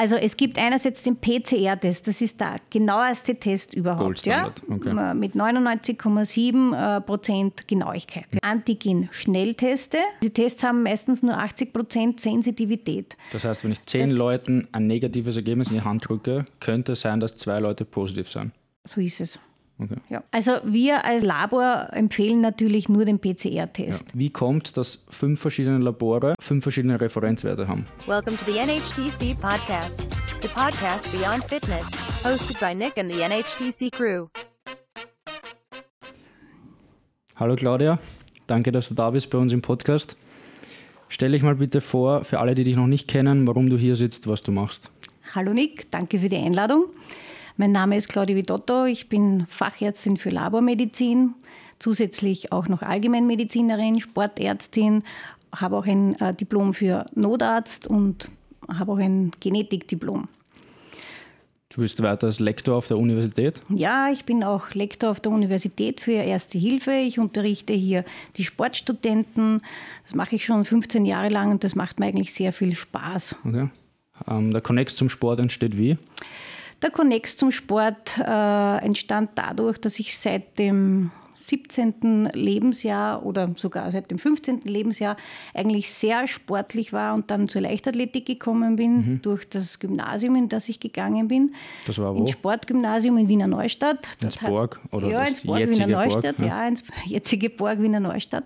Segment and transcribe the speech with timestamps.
[0.00, 4.50] Also es gibt einerseits den PCR-Test, das ist der genaueste Test überhaupt, ja?
[4.70, 4.94] Okay.
[5.12, 8.24] mit 99,7 äh, Prozent Genauigkeit.
[8.40, 9.98] Antigen-Schnellteste.
[10.22, 13.14] Die Tests haben meistens nur 80 Prozent Sensitivität.
[13.30, 16.92] Das heißt, wenn ich zehn das Leuten ein negatives Ergebnis in die Hand drücke, könnte
[16.92, 18.52] es sein, dass zwei Leute positiv sind.
[18.84, 19.38] So ist es.
[19.82, 19.96] Okay.
[20.10, 20.22] Ja.
[20.30, 24.04] Also wir als Labor empfehlen natürlich nur den PCR-Test.
[24.08, 24.12] Ja.
[24.12, 27.86] Wie kommt, dass fünf verschiedene Labore fünf verschiedene Referenzwerte haben?
[28.06, 30.02] Welcome to the NHTC podcast,
[30.42, 31.88] the podcast beyond fitness,
[32.22, 34.26] hosted by Nick and the NHTC crew.
[37.36, 37.98] Hallo Claudia,
[38.46, 40.14] danke, dass du da bist bei uns im Podcast.
[41.08, 43.96] Stell dich mal bitte vor, für alle, die dich noch nicht kennen, warum du hier
[43.96, 44.90] sitzt, was du machst.
[45.34, 46.84] Hallo Nick, danke für die Einladung.
[47.56, 51.34] Mein Name ist Claudia Vidotto, ich bin Fachärztin für Labormedizin,
[51.78, 55.02] zusätzlich auch noch Allgemeinmedizinerin, Sportärztin,
[55.54, 58.30] habe auch ein äh, Diplom für Notarzt und
[58.68, 60.28] habe auch ein Genetikdiplom.
[61.72, 63.62] Du bist weiter als Lektor auf der Universität?
[63.68, 66.92] Ja, ich bin auch Lektor auf der Universität für Erste Hilfe.
[66.92, 68.04] Ich unterrichte hier
[68.36, 69.62] die Sportstudenten.
[70.02, 73.36] Das mache ich schon 15 Jahre lang und das macht mir eigentlich sehr viel Spaß.
[73.44, 73.68] Okay.
[74.26, 75.96] Ähm, der Connex zum Sport entsteht wie?
[76.82, 82.30] Der Connex zum Sport äh, entstand dadurch, dass ich seit dem 17.
[82.32, 84.62] Lebensjahr oder sogar seit dem 15.
[84.64, 85.16] Lebensjahr
[85.54, 89.22] eigentlich sehr sportlich war und dann zur Leichtathletik gekommen bin mhm.
[89.22, 91.54] durch das Gymnasium, in das ich gegangen bin.
[91.86, 92.20] Das war wo?
[92.20, 94.16] Ein Sportgymnasium in Wiener Neustadt.
[94.22, 96.46] Ins Borg oder ja, ins Borg Wiener Neustadt, ja.
[96.46, 98.44] ja, ins jetzige Borg Wiener Neustadt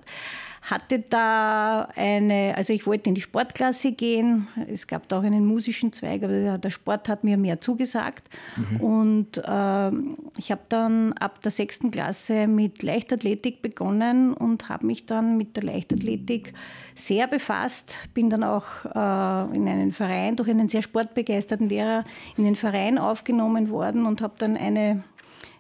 [0.65, 4.49] hatte da eine, also ich wollte in die Sportklasse gehen.
[4.67, 8.27] Es gab da auch einen musischen Zweig, aber der Sport hat mir mehr zugesagt.
[8.57, 8.81] Mhm.
[8.81, 9.91] Und äh,
[10.39, 15.55] ich habe dann ab der sechsten Klasse mit Leichtathletik begonnen und habe mich dann mit
[15.57, 16.55] der Leichtathletik
[16.95, 17.95] sehr befasst.
[18.15, 22.05] Bin dann auch äh, in einen Verein, durch einen sehr sportbegeisterten Lehrer,
[22.39, 25.05] in den Verein aufgenommen worden und habe dann eine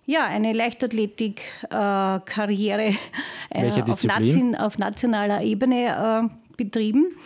[0.06, 2.94] ja, eine Leichtathletik-Karriere
[3.50, 6.22] äh, auf, Nation, auf, nationaler Ebene äh,
[6.56, 7.16] betrieben.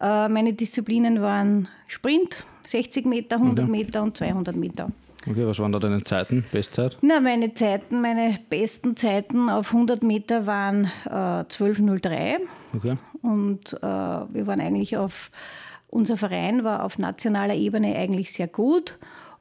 [0.00, 3.70] Äh, meine Disziplinen waren Sprint, 60 Meter, 100 okay.
[3.70, 4.90] Meter und 200 Meter.
[5.28, 6.96] Okay, was waren da deine Zeiten, Bestzeit?
[7.00, 12.36] Na, meine Zeiten, meine besten Zeiten auf 100 Meter waren äh, 12.03.
[12.76, 12.96] Okay.
[13.22, 15.32] Und äh, wir waren eigentlich auf,
[15.88, 18.98] unser Verein war auf nationaler Ebene eigentlich sehr gut.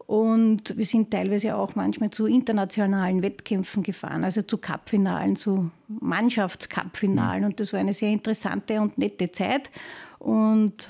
[0.08, 7.42] Und wir sind teilweise auch manchmal zu internationalen Wettkämpfen gefahren, also zu Cupfinalen, zu Mannschaftscupfinalen.
[7.42, 7.46] Mhm.
[7.48, 9.72] Und das war eine sehr interessante und nette Zeit.
[10.20, 10.90] Und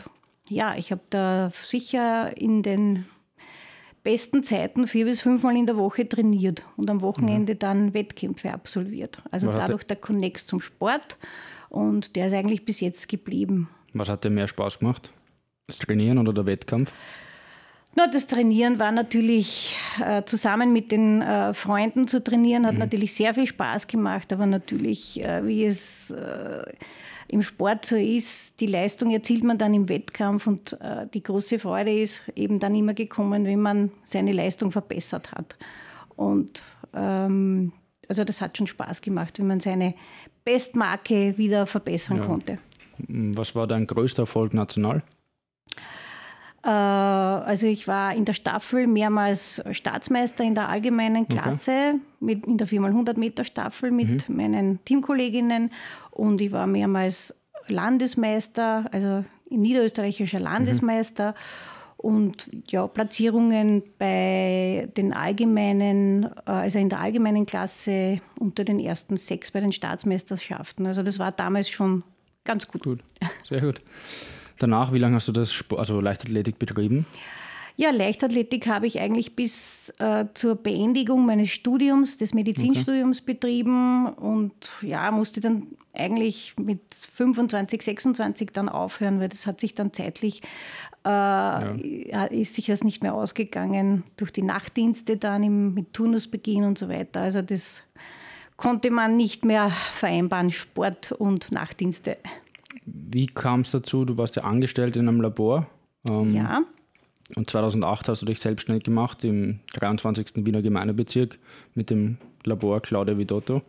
[0.49, 3.05] ja, ich habe da sicher in den
[4.03, 7.59] besten Zeiten vier bis fünfmal in der Woche trainiert und am Wochenende mhm.
[7.59, 9.21] dann Wettkämpfe absolviert.
[9.31, 11.17] Also Was dadurch der Connex zum Sport
[11.69, 13.69] und der ist eigentlich bis jetzt geblieben.
[13.93, 15.11] Was hat dir mehr Spaß gemacht?
[15.67, 16.91] Das Trainieren oder der Wettkampf?
[17.97, 19.73] Na, das Trainieren war natürlich
[20.03, 22.79] äh, zusammen mit den äh, Freunden zu trainieren, hat mhm.
[22.79, 26.73] natürlich sehr viel Spaß gemacht, aber natürlich, äh, wie es äh,
[27.29, 31.57] im Sport so ist, die Leistung erzielt man dann im Wettkampf und äh, die große
[31.57, 35.55] Freude ist eben dann immer gekommen, wenn man seine Leistung verbessert hat.
[36.17, 36.63] Und
[36.93, 37.71] ähm,
[38.09, 39.95] also das hat schon Spaß gemacht, wenn man seine
[40.43, 42.25] Bestmarke wieder verbessern ja.
[42.25, 42.57] konnte.
[42.97, 45.01] Was war dein größter Erfolg national?
[46.65, 51.99] Äh, also ich war in der Staffel mehrmals Staatsmeister in der allgemeinen Klasse, okay.
[52.19, 54.35] mit, in der 4x100 Meter Staffel mit mhm.
[54.35, 55.71] meinen Teamkolleginnen
[56.11, 57.35] und ich war mehrmals
[57.67, 61.31] Landesmeister, also niederösterreichischer Landesmeister.
[61.31, 61.35] Mhm.
[61.97, 69.17] Und ja, Platzierungen bei den allgemeinen, äh, also in der allgemeinen Klasse unter den ersten
[69.17, 70.85] sechs bei den Staatsmeisterschaften.
[70.85, 72.03] Also das war damals schon
[72.43, 72.83] ganz gut.
[72.83, 72.99] Gut,
[73.43, 73.81] sehr gut.
[74.59, 77.05] Danach, wie lange hast du das, also Leichtathletik betrieben?
[77.77, 83.33] Ja, Leichtathletik habe ich eigentlich bis äh, zur Beendigung meines Studiums, des Medizinstudiums okay.
[83.33, 86.79] betrieben und ja, musste dann eigentlich mit
[87.15, 90.41] 25, 26 dann aufhören, weil das hat sich dann zeitlich,
[91.05, 92.25] äh, ja.
[92.25, 96.87] ist sich das nicht mehr ausgegangen durch die Nachtdienste dann im, mit Turnusbeginn und so
[96.87, 97.21] weiter.
[97.21, 97.83] Also das
[98.55, 102.15] konnte man nicht mehr vereinbaren, Sport und Nachtdienste.
[102.85, 104.05] Wie kam es dazu?
[104.05, 105.67] Du warst ja angestellt in einem Labor.
[106.07, 106.63] Ähm, ja.
[107.35, 110.45] Und 2008 hast du dich selbstständig gemacht im 23.
[110.45, 111.39] Wiener Gemeindebezirk
[111.73, 113.63] mit dem Labor Claudia Vidotto.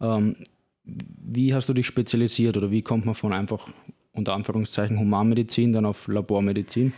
[0.00, 0.36] Ähm,
[0.84, 3.68] wie hast du dich spezialisiert oder wie kommt man von einfach
[4.12, 6.92] unter Anführungszeichen Humanmedizin dann auf Labormedizin?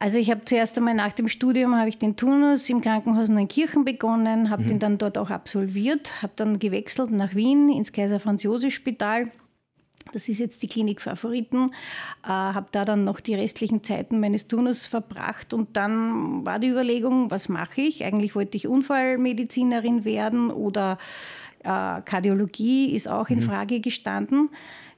[0.00, 3.84] Also ich habe zuerst einmal nach dem Studium habe ich den Turnus im Krankenhaus Neunkirchen
[3.84, 4.68] begonnen, habe mhm.
[4.68, 9.32] den dann dort auch absolviert, habe dann gewechselt nach Wien ins Kaiser Franz Josef Spital
[10.12, 11.70] Das ist jetzt die Klinik Favoriten.
[12.24, 16.68] Äh, habe da dann noch die restlichen Zeiten meines Turnus verbracht und dann war die
[16.68, 18.04] Überlegung, was mache ich?
[18.04, 20.98] Eigentlich wollte ich Unfallmedizinerin werden oder
[21.60, 23.44] äh, Kardiologie ist auch in mhm.
[23.44, 24.50] Frage gestanden.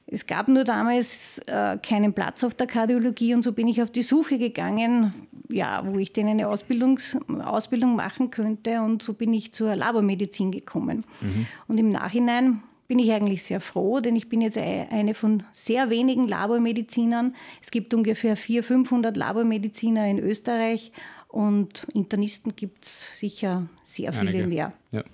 [0.07, 3.91] Es gab nur damals äh, keinen Platz auf der Kardiologie und so bin ich auf
[3.91, 5.13] die Suche gegangen,
[5.47, 10.51] ja, wo ich denn eine Ausbildungs Ausbildung machen könnte und so bin ich zur Labormedizin
[10.51, 11.05] gekommen.
[11.21, 11.47] Mhm.
[11.67, 12.61] Und im Nachhinein
[12.91, 17.35] bin ich eigentlich sehr froh, denn ich bin jetzt eine von sehr wenigen Labormedizinern.
[17.63, 20.91] Es gibt ungefähr 400, 500 Labormediziner in Österreich
[21.29, 24.47] und Internisten gibt es sicher sehr viele Einige.
[24.47, 24.73] mehr.
[24.91, 25.05] Ja.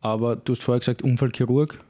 [0.00, 1.80] Aber du hast vorher gesagt, Unfallchirurg,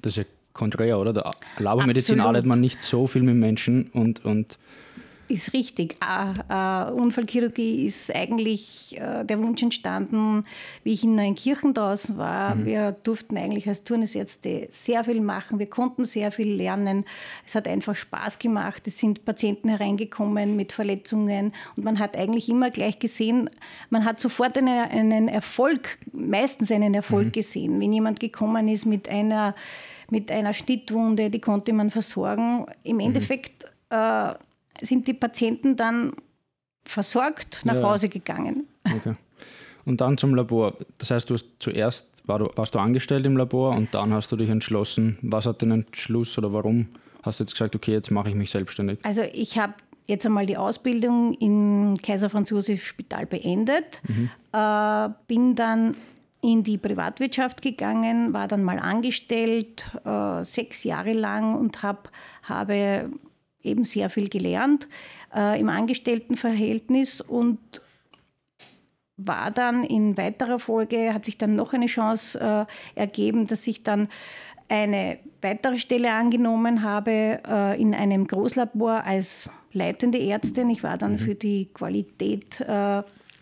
[0.00, 1.12] das ist ja konträr, oder?
[1.12, 2.26] Der Labormedizin Absolut.
[2.28, 4.60] arbeitet man nicht so viel mit Menschen und, und
[5.32, 5.96] ist richtig.
[6.00, 10.44] Äh, Unfallchirurgie ist eigentlich äh, der Wunsch entstanden,
[10.84, 12.54] wie ich in Neunkirchen draußen war.
[12.54, 12.66] Mhm.
[12.66, 15.58] Wir durften eigentlich als Turnesärzte sehr viel machen.
[15.58, 17.04] Wir konnten sehr viel lernen.
[17.46, 18.86] Es hat einfach Spaß gemacht.
[18.86, 23.48] Es sind Patienten hereingekommen mit Verletzungen und man hat eigentlich immer gleich gesehen,
[23.90, 27.32] man hat sofort eine, einen Erfolg, meistens einen Erfolg mhm.
[27.32, 27.80] gesehen.
[27.80, 29.54] Wenn jemand gekommen ist mit einer,
[30.10, 32.66] mit einer Schnittwunde, die konnte man versorgen.
[32.82, 33.00] Im mhm.
[33.00, 34.34] Endeffekt äh,
[34.80, 36.12] sind die Patienten dann
[36.84, 37.82] versorgt nach ja.
[37.82, 38.66] Hause gegangen.
[38.84, 39.14] Okay.
[39.84, 40.74] Und dann zum Labor.
[40.98, 44.30] Das heißt, du hast zuerst war du, warst du angestellt im Labor und dann hast
[44.32, 45.18] du dich entschlossen.
[45.22, 46.88] Was hat den Entschluss oder warum
[47.22, 48.98] hast du jetzt gesagt, okay, jetzt mache ich mich selbstständig?
[49.02, 49.74] Also ich habe
[50.06, 54.30] jetzt einmal die Ausbildung im Kaiser Franz Josef Spital beendet, mhm.
[54.52, 55.96] äh, bin dann
[56.40, 62.10] in die Privatwirtschaft gegangen, war dann mal angestellt, äh, sechs Jahre lang und hab,
[62.42, 63.10] habe
[63.62, 64.88] eben sehr viel gelernt
[65.34, 67.58] äh, im Angestelltenverhältnis und
[69.16, 73.82] war dann in weiterer Folge, hat sich dann noch eine Chance äh, ergeben, dass ich
[73.82, 74.08] dann
[74.68, 80.70] eine weitere Stelle angenommen habe äh, in einem Großlabor als leitende Ärztin.
[80.70, 81.18] Ich war dann mhm.
[81.18, 82.60] für die Qualität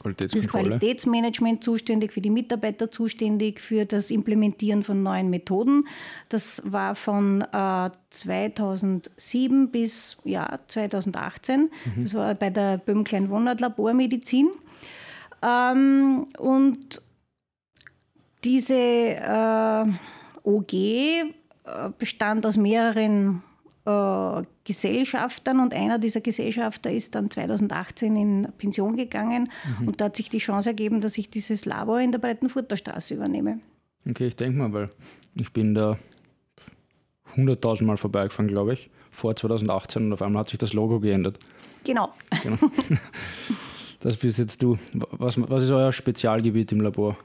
[0.05, 5.87] äh, das Qualitätsmanagement zuständig, für die Mitarbeiter zuständig, für das Implementieren von neuen Methoden.
[6.29, 11.71] Das war von äh, 2007 bis ja, 2018.
[11.97, 12.03] Mhm.
[12.03, 14.49] Das war bei der Böhm Klein Wonnert Labormedizin.
[15.43, 17.03] Ähm, und
[18.45, 19.85] diese äh,
[20.43, 21.27] OG äh,
[21.99, 23.43] bestand aus mehreren
[23.85, 29.51] äh, Gesellschaftern und einer dieser Gesellschafter ist dann 2018 in Pension gegangen
[29.81, 29.89] mhm.
[29.89, 33.15] und da hat sich die Chance ergeben, dass ich dieses Labor in der Breitenfurter Straße
[33.15, 33.61] übernehme.
[34.09, 34.91] Okay, ich denke mal, weil
[35.35, 35.99] ich bin da
[37.37, 41.39] 100.000 Mal vorbeigefahren, glaube ich, vor 2018 und auf einmal hat sich das Logo geändert.
[41.85, 42.13] Genau.
[42.43, 42.59] genau.
[44.03, 44.79] Das bist jetzt du.
[44.95, 47.19] Was, was ist euer Spezialgebiet im Labor?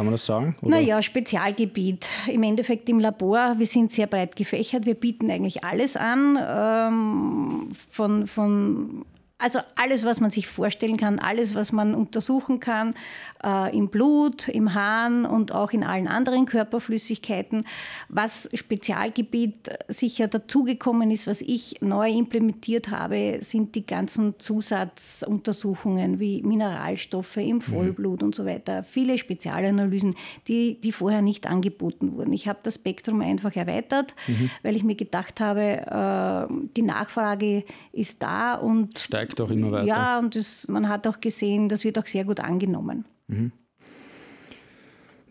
[0.00, 0.56] Kann man das sagen?
[0.62, 2.06] Naja, Spezialgebiet.
[2.26, 4.86] Im Endeffekt im Labor, wir sind sehr breit gefächert.
[4.86, 9.04] Wir bieten eigentlich alles an, ähm, von, von
[9.40, 12.94] also alles, was man sich vorstellen kann, alles, was man untersuchen kann,
[13.42, 17.64] äh, im Blut, im Hahn und auch in allen anderen Körperflüssigkeiten.
[18.08, 26.42] Was Spezialgebiet sicher dazugekommen ist, was ich neu implementiert habe, sind die ganzen Zusatzuntersuchungen wie
[26.42, 27.60] Mineralstoffe im mhm.
[27.62, 28.26] Vollblut mhm.
[28.26, 28.84] und so weiter.
[28.84, 30.14] Viele Spezialanalysen,
[30.48, 32.32] die, die vorher nicht angeboten wurden.
[32.32, 34.50] Ich habe das Spektrum einfach erweitert, mhm.
[34.62, 39.72] weil ich mir gedacht habe, äh, die Nachfrage ist da und Steigt steigt auch immer
[39.72, 39.86] weiter.
[39.86, 43.04] Ja, und das, man hat auch gesehen, das wird auch sehr gut angenommen.
[43.28, 43.52] Mhm.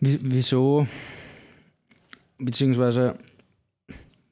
[0.00, 0.86] Wieso,
[2.38, 3.16] beziehungsweise,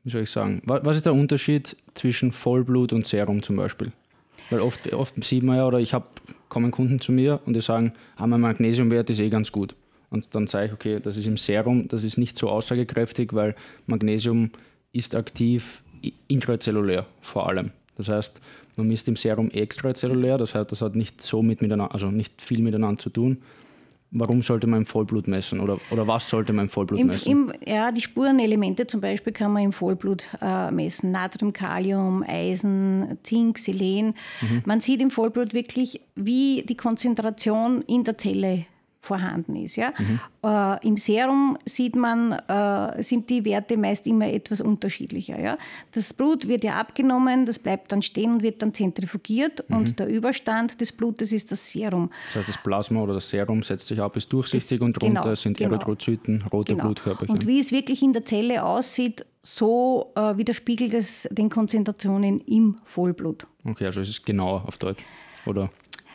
[0.02, 3.92] wie soll ich sagen, was ist der Unterschied zwischen Vollblut und Serum zum Beispiel?
[4.50, 6.06] Weil oft, oft sieht man ja, oder ich habe,
[6.48, 9.75] kommen Kunden zu mir und die sagen, ah, mein Magnesiumwert ist eh ganz gut.
[10.08, 13.54] Und dann sage ich, okay, das ist im Serum, das ist nicht so aussagekräftig, weil
[13.87, 14.50] Magnesium
[14.92, 15.82] ist aktiv
[16.28, 17.72] intrazellulär vor allem.
[17.98, 18.40] Das heißt,
[18.78, 22.40] man misst im Serum extrazellulär, das heißt, das hat nicht so mit miteinander, also nicht
[22.40, 23.38] viel miteinander zu tun.
[24.11, 27.30] Warum sollte man im Vollblut messen oder, oder was sollte man im Vollblut Im, messen?
[27.30, 31.11] Im, ja, die Spurenelemente zum Beispiel kann man im Vollblut äh, messen.
[31.11, 34.14] Natrium, Kalium, Eisen, Zink, Selen.
[34.40, 34.62] Mhm.
[34.64, 38.64] Man sieht im Vollblut wirklich, wie die Konzentration in der Zelle
[39.08, 39.76] vorhanden ist.
[39.76, 39.92] Ja?
[39.98, 40.20] Mhm.
[40.44, 45.40] Äh, Im Serum sieht man, äh, sind die Werte meist immer etwas unterschiedlicher.
[45.40, 45.58] Ja?
[45.92, 49.76] Das Blut wird ja abgenommen, das bleibt dann stehen und wird dann zentrifugiert mhm.
[49.76, 52.10] und der Überstand des Blutes ist das Serum.
[52.26, 55.22] Das heißt, das Plasma oder das Serum setzt sich ab, ist durchsichtig das, und drunter
[55.22, 55.72] genau, sind genau.
[55.72, 56.84] Erythrozyten, rote genau.
[56.84, 57.34] Blutkörperchen.
[57.34, 62.76] Und wie es wirklich in der Zelle aussieht, so äh, widerspiegelt es den Konzentrationen im
[62.84, 63.46] Vollblut.
[63.64, 65.04] Okay, also es ist genauer auf Deutsch,
[65.46, 65.70] oder?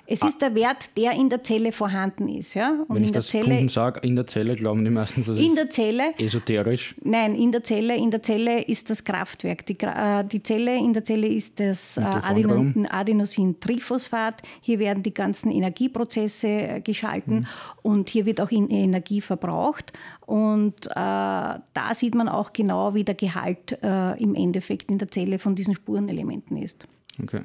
[0.05, 2.55] Es ist der Wert, der in der Zelle vorhanden ist.
[2.55, 2.83] Ja?
[2.87, 5.51] Und Wenn ich das Zelle, Kunden sage, in der Zelle, glauben die meistens, das in
[5.51, 6.93] ist der Zelle, esoterisch.
[7.03, 9.65] Nein, in der Zelle, in der Zelle ist das Kraftwerk.
[9.65, 14.41] Die, äh, die Zelle, in der Zelle ist das äh, Adenosin-Triphosphat.
[14.61, 17.45] Hier werden die ganzen Energieprozesse äh, geschalten mhm.
[17.81, 19.93] und hier wird auch Energie verbraucht.
[20.25, 21.61] Und äh, da
[21.93, 25.75] sieht man auch genau, wie der Gehalt äh, im Endeffekt in der Zelle von diesen
[25.75, 26.85] Spurenelementen ist.
[27.21, 27.39] Okay.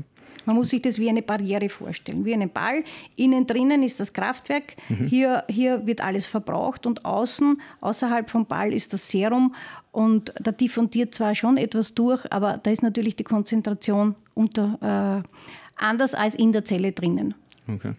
[0.44, 2.82] Man muss sich das wie eine Barriere vorstellen, wie einen Ball.
[3.16, 5.06] Innen drinnen ist das Kraftwerk, mhm.
[5.06, 9.54] hier, hier wird alles verbraucht und außen, außerhalb vom Ball ist das Serum
[9.92, 15.28] und da diffundiert zwar schon etwas durch, aber da ist natürlich die Konzentration unter, äh,
[15.76, 17.34] anders als in der Zelle drinnen.
[17.68, 17.92] Okay.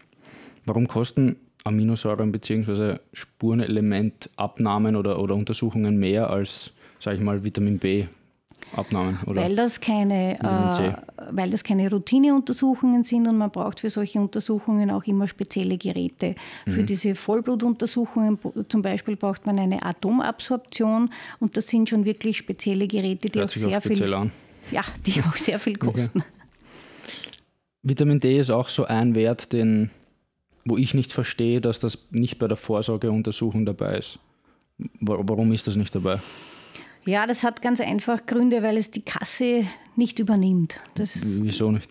[0.65, 2.97] Warum kosten Aminosäuren bzw.
[3.13, 8.05] Spurenelementabnahmen oder, oder Untersuchungen mehr als, sage ich mal, Vitamin B
[8.73, 9.41] Abnahmen, oder?
[9.41, 10.93] Weil das keine, äh,
[11.31, 16.35] weil das keine Routineuntersuchungen sind und man braucht für solche Untersuchungen auch immer spezielle Geräte.
[16.65, 16.71] Mhm.
[16.71, 22.87] Für diese Vollblutuntersuchungen zum Beispiel braucht man eine Atomabsorption und das sind schon wirklich spezielle
[22.87, 24.31] Geräte, die Hört auch sehr viel, an.
[24.71, 26.19] ja, die auch sehr viel kosten.
[26.19, 26.29] Okay.
[27.81, 29.89] Vitamin D ist auch so ein Wert, den,
[30.65, 34.19] wo ich nicht verstehe, dass das nicht bei der Vorsorgeuntersuchung dabei ist.
[34.99, 36.19] Warum ist das nicht dabei?
[37.09, 40.79] Ja, das hat ganz einfach Gründe, weil es die Kasse nicht übernimmt.
[40.93, 41.89] Das Wieso nicht?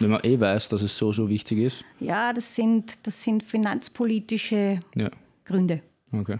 [0.00, 1.84] Wenn man eh weiß, dass es so, so wichtig ist.
[2.00, 5.10] Ja, das sind, das sind finanzpolitische ja.
[5.44, 5.82] Gründe.
[6.12, 6.38] Okay.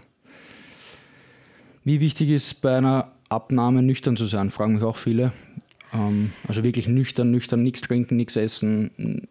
[1.83, 5.31] Wie wichtig ist bei einer Abnahme nüchtern zu sein, fragen mich auch viele.
[5.93, 9.27] Ähm, also wirklich nüchtern, nüchtern, nichts trinken, nichts essen,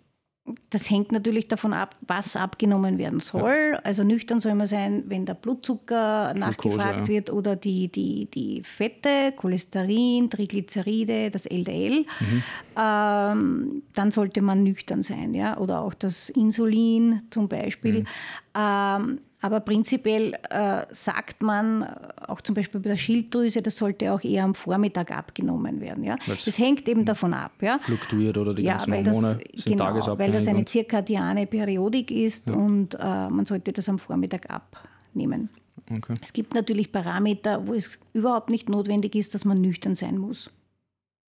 [0.71, 3.73] das hängt natürlich davon ab, was abgenommen werden soll.
[3.73, 3.79] Ja.
[3.81, 7.09] Also nüchtern soll man sein, wenn der Blutzucker Glucose, nachgefragt ja.
[7.09, 12.05] wird oder die, die, die Fette, Cholesterin, Triglyceride, das LDL.
[12.21, 12.43] Mhm.
[12.77, 15.35] Ähm, dann sollte man nüchtern sein.
[15.35, 15.59] Ja?
[15.59, 18.01] Oder auch das Insulin zum Beispiel.
[18.01, 18.07] Mhm.
[18.55, 21.87] Ähm, aber prinzipiell äh, sagt man, äh,
[22.27, 26.03] auch zum Beispiel bei der Schilddrüse, das sollte auch eher am Vormittag abgenommen werden.
[26.03, 26.17] Ja?
[26.27, 27.53] Das hängt eben davon ab.
[27.61, 27.79] Ja?
[27.79, 32.49] Fluktuiert oder die ganzen ja, Hormone das, sind genau, Weil das eine zirkadiane Periodik ist
[32.49, 32.55] ja.
[32.55, 35.51] und äh, man sollte das am Vormittag abnehmen.
[35.91, 36.15] Okay.
[36.21, 40.51] Es gibt natürlich Parameter, wo es überhaupt nicht notwendig ist, dass man nüchtern sein muss.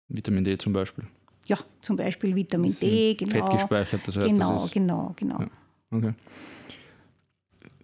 [0.07, 1.05] Vitamin D zum Beispiel.
[1.45, 3.31] Ja, zum Beispiel Vitamin D, genau.
[3.31, 5.39] Fett gespeichert, das heißt, genau, das ist, genau, genau.
[5.41, 5.47] Ja.
[5.91, 6.13] Okay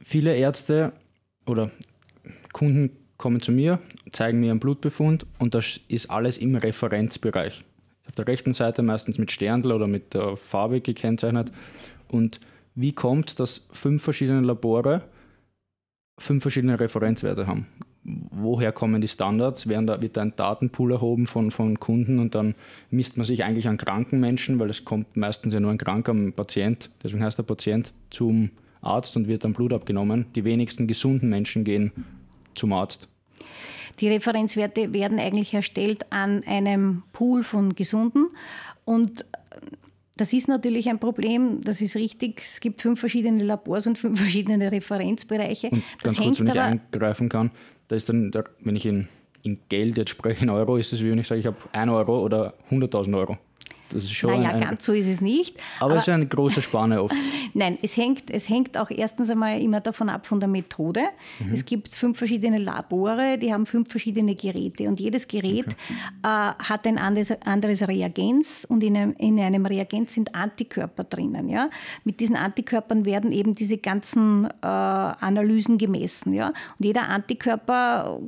[0.05, 0.93] viele Ärzte
[1.45, 1.71] oder
[2.53, 3.79] Kunden kommen zu mir,
[4.11, 7.63] zeigen mir einen Blutbefund und das ist alles im Referenzbereich.
[8.07, 11.51] Auf der rechten Seite meistens mit Sterndl oder mit der Farbe gekennzeichnet.
[12.07, 12.39] Und
[12.75, 15.01] wie kommt es, dass fünf verschiedene Labore
[16.17, 17.67] fünf verschiedene Referenzwerte haben?
[18.03, 19.67] Woher kommen die Standards?
[19.67, 22.53] Werden da, wird da ein Datenpool erhoben von, von Kunden und dann
[22.91, 26.13] misst man sich eigentlich an kranken Menschen, weil es kommt meistens ja nur ein kranker
[26.35, 28.51] Patient, deswegen heißt der Patient zum
[28.85, 30.27] Arzt und wird dann Blut abgenommen.
[30.35, 31.91] Die wenigsten gesunden Menschen gehen
[32.55, 33.07] zum Arzt.
[33.99, 38.27] Die Referenzwerte werden eigentlich erstellt an einem Pool von Gesunden
[38.83, 39.25] und
[40.17, 42.41] das ist natürlich ein Problem, das ist richtig.
[42.41, 45.69] Es gibt fünf verschiedene Labors und fünf verschiedene Referenzbereiche.
[45.69, 47.51] Und ganz kurz, wenn ich eingreifen kann,
[47.87, 49.07] da ist dann, wenn ich in,
[49.43, 51.91] in Geld jetzt spreche, in Euro, ist es wie wenn ich sage, ich habe 1
[51.91, 53.37] Euro oder 100.000 Euro.
[53.89, 55.57] Das ist schon naja, ein, ganz so ist es nicht.
[55.79, 57.15] Aber, aber es ist eine große Spanne oft.
[57.53, 61.01] Nein, es hängt, es hängt auch erstens einmal immer davon ab von der Methode.
[61.39, 61.53] Mhm.
[61.53, 65.75] Es gibt fünf verschiedene Labore, die haben fünf verschiedene Geräte und jedes Gerät okay.
[66.23, 71.49] äh, hat ein anderes, anderes Reagenz und in einem, in einem Reagenz sind Antikörper drinnen.
[71.49, 71.69] Ja?
[72.03, 76.33] Mit diesen Antikörpern werden eben diese ganzen äh, Analysen gemessen.
[76.33, 76.47] Ja?
[76.47, 78.19] Und jeder Antikörper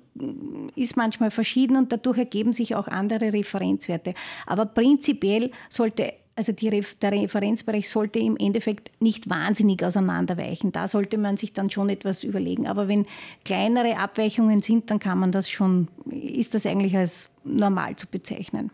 [0.75, 4.13] ist manchmal verschieden und dadurch ergeben sich auch andere Referenzwerte.
[4.45, 6.69] Aber prinzipiell sollte also die,
[7.01, 10.71] der Referenzbereich sollte im Endeffekt nicht wahnsinnig auseinanderweichen.
[10.71, 12.67] Da sollte man sich dann schon etwas überlegen.
[12.67, 13.07] Aber wenn
[13.43, 18.69] kleinere Abweichungen sind, dann kann man das schon, ist das eigentlich als normal zu bezeichnen.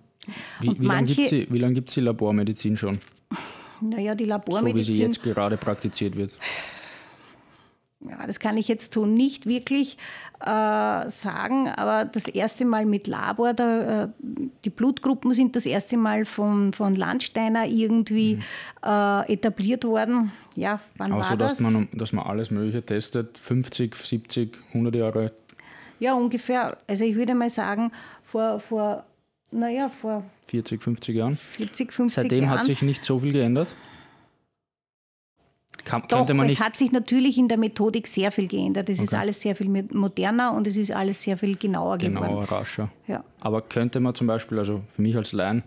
[0.59, 2.99] Wie, wie lange gibt es die Labormedizin schon?
[3.79, 4.83] Naja, die Labormedizin.
[4.83, 6.31] So wie sie jetzt gerade praktiziert wird
[8.09, 9.97] ja, das kann ich jetzt so nicht wirklich
[10.39, 14.07] äh, sagen, aber das erste Mal mit Labor, da, äh,
[14.65, 18.43] die Blutgruppen sind das erste Mal von, von Landsteiner irgendwie mhm.
[18.83, 20.31] äh, etabliert worden.
[20.55, 21.53] Ja, wann also, war das?
[21.53, 25.31] Dass man, dass man alles Mögliche testet, 50, 70, 100 Jahre?
[25.99, 26.77] Ja, ungefähr.
[26.87, 27.91] Also ich würde mal sagen,
[28.23, 29.05] vor, vor
[29.51, 31.37] naja, vor 40, 50 Jahren.
[31.55, 32.59] 40, 50 Seitdem Jahren.
[32.59, 33.67] hat sich nicht so viel geändert?
[35.85, 38.87] Kann, Doch, es hat sich natürlich in der Methodik sehr viel geändert.
[38.89, 39.05] Es okay.
[39.05, 42.27] ist alles sehr viel moderner und es ist alles sehr viel genauer geworden.
[42.27, 42.89] Genauer, rascher.
[43.07, 43.23] Ja.
[43.41, 45.63] Aber könnte man zum Beispiel, also für mich als Laien,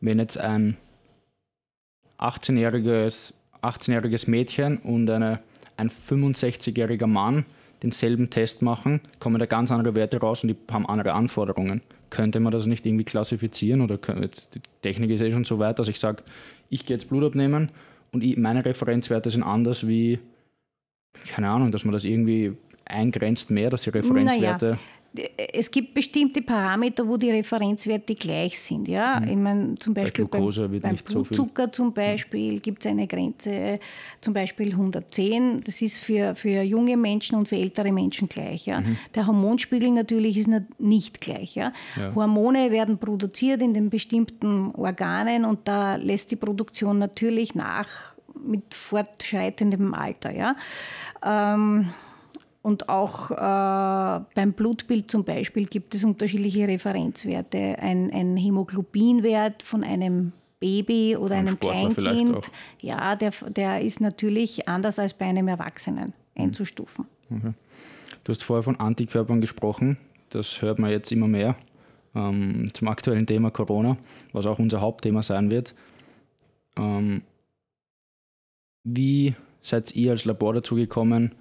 [0.00, 0.76] wenn jetzt ein
[2.20, 3.32] 18-jähriges
[3.64, 5.40] 18-jähriges Mädchen und eine,
[5.76, 7.46] ein 65-jähriger Mann
[7.82, 11.82] denselben Test machen, kommen da ganz andere Werte raus und die haben andere Anforderungen.
[12.10, 15.88] Könnte man das nicht irgendwie klassifizieren oder die Technik ist eh schon so weit, dass
[15.88, 16.22] ich sage,
[16.70, 17.70] ich gehe jetzt Blut abnehmen
[18.14, 20.18] und ich, meine Referenzwerte sind anders wie,
[21.26, 24.66] keine Ahnung, dass man das irgendwie eingrenzt mehr, dass die Referenzwerte.
[24.66, 24.78] Naja
[25.36, 28.88] es gibt bestimmte Parameter, wo die Referenzwerte gleich sind.
[28.88, 29.20] Ja?
[29.20, 29.28] Mhm.
[29.28, 33.06] Ich meine, zum Beispiel Bei Glucose beim, beim Blutzucker so zum Beispiel gibt es eine
[33.06, 33.78] Grenze,
[34.20, 35.62] zum Beispiel 110.
[35.64, 38.66] Das ist für, für junge Menschen und für ältere Menschen gleich.
[38.66, 38.80] Ja?
[38.80, 38.96] Mhm.
[39.14, 41.54] Der Hormonspiegel natürlich ist nicht gleich.
[41.54, 41.72] Ja?
[41.96, 42.12] ja?
[42.14, 47.88] Hormone werden produziert in den bestimmten Organen und da lässt die Produktion natürlich nach
[48.44, 50.32] mit fortschreitendem Alter.
[50.34, 50.56] Ja?
[51.24, 51.90] Ähm,
[52.64, 57.78] und auch äh, beim Blutbild zum Beispiel gibt es unterschiedliche Referenzwerte.
[57.78, 64.98] Ein, ein Hämoglobinwert von einem Baby oder einem Kleinkind, ja, der, der ist natürlich anders
[64.98, 66.44] als bei einem Erwachsenen mhm.
[66.44, 67.06] einzustufen.
[67.30, 67.52] Okay.
[68.24, 69.98] Du hast vorher von Antikörpern gesprochen.
[70.30, 71.56] Das hört man jetzt immer mehr
[72.14, 73.98] ähm, zum aktuellen Thema Corona,
[74.32, 75.74] was auch unser Hauptthema sein wird.
[76.78, 77.20] Ähm,
[78.84, 81.34] wie seid ihr als Labor dazu gekommen,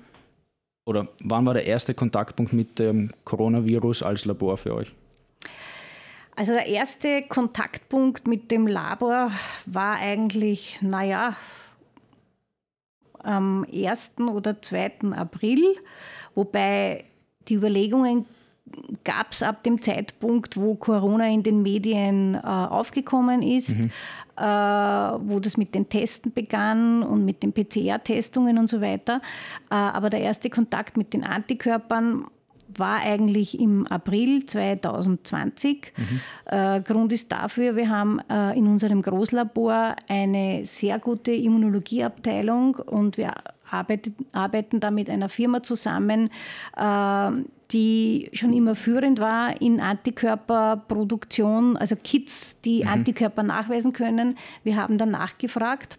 [0.86, 4.94] oder wann war der erste Kontaktpunkt mit dem Coronavirus als Labor für euch?
[6.36, 9.32] Also der erste Kontaktpunkt mit dem Labor
[9.66, 11.36] war eigentlich, naja,
[13.20, 14.14] am 1.
[14.20, 15.12] oder 2.
[15.16, 15.76] April,
[16.36, 17.06] wobei
[17.48, 18.26] die Überlegungen
[19.04, 23.70] gab es ab dem Zeitpunkt, wo Corona in den Medien äh, aufgekommen ist.
[23.70, 23.92] Mhm
[24.36, 29.22] wo das mit den Testen begann und mit den PCR-Testungen und so weiter.
[29.70, 32.26] Äh, aber der erste Kontakt mit den Antikörpern
[32.78, 35.94] war eigentlich im April 2020.
[35.96, 36.20] Mhm.
[36.46, 43.18] Äh, Grund ist dafür, wir haben äh, in unserem Großlabor eine sehr gute Immunologieabteilung und
[43.18, 43.34] wir
[43.70, 46.30] arbeiten da mit einer Firma zusammen,
[46.78, 47.32] äh,
[47.74, 52.90] die schon immer führend war in Antikörperproduktion, also Kits, die mhm.
[52.90, 54.38] Antikörper nachweisen können.
[54.64, 55.98] Wir haben dann nachgefragt,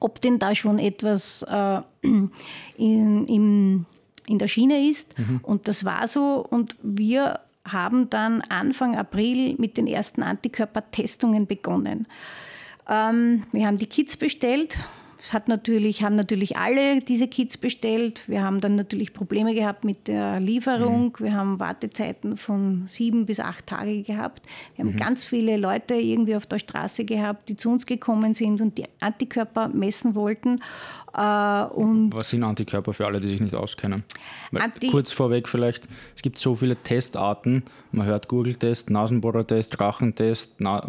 [0.00, 2.30] ob denn da schon etwas äh, in,
[2.76, 3.86] in,
[4.26, 5.18] in der Schiene ist.
[5.18, 5.40] Mhm.
[5.42, 6.44] Und das war so.
[6.48, 12.06] Und wir haben dann Anfang April mit den ersten Antikörpertestungen begonnen.
[12.88, 14.78] Ähm, wir haben die Kits bestellt
[15.20, 18.22] es hat natürlich, haben natürlich alle diese Kits bestellt.
[18.28, 21.16] Wir haben dann natürlich Probleme gehabt mit der Lieferung.
[21.18, 21.24] Mhm.
[21.24, 24.46] Wir haben Wartezeiten von sieben bis acht Tage gehabt.
[24.76, 24.98] Wir haben mhm.
[24.98, 28.84] ganz viele Leute irgendwie auf der Straße gehabt, die zu uns gekommen sind und die
[29.00, 30.60] Antikörper messen wollten.
[31.14, 34.04] Äh, und Was sind Antikörper für alle, die sich nicht auskennen?
[34.90, 37.64] Kurz vorweg vielleicht, es gibt so viele Testarten.
[37.90, 40.88] Man hört Google-Test, Nasenbohrer-Test, Rachentest, Na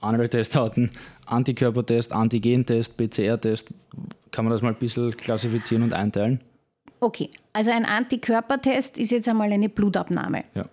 [0.00, 0.90] andere Testarten,
[1.30, 3.68] Antikörpertest, Antigentest, PCR-Test.
[4.30, 6.40] Kann man das mal ein bisschen klassifizieren und einteilen?
[7.00, 10.44] Okay, also ein Antikörpertest ist jetzt einmal eine Blutabnahme.
[10.54, 10.64] Ja.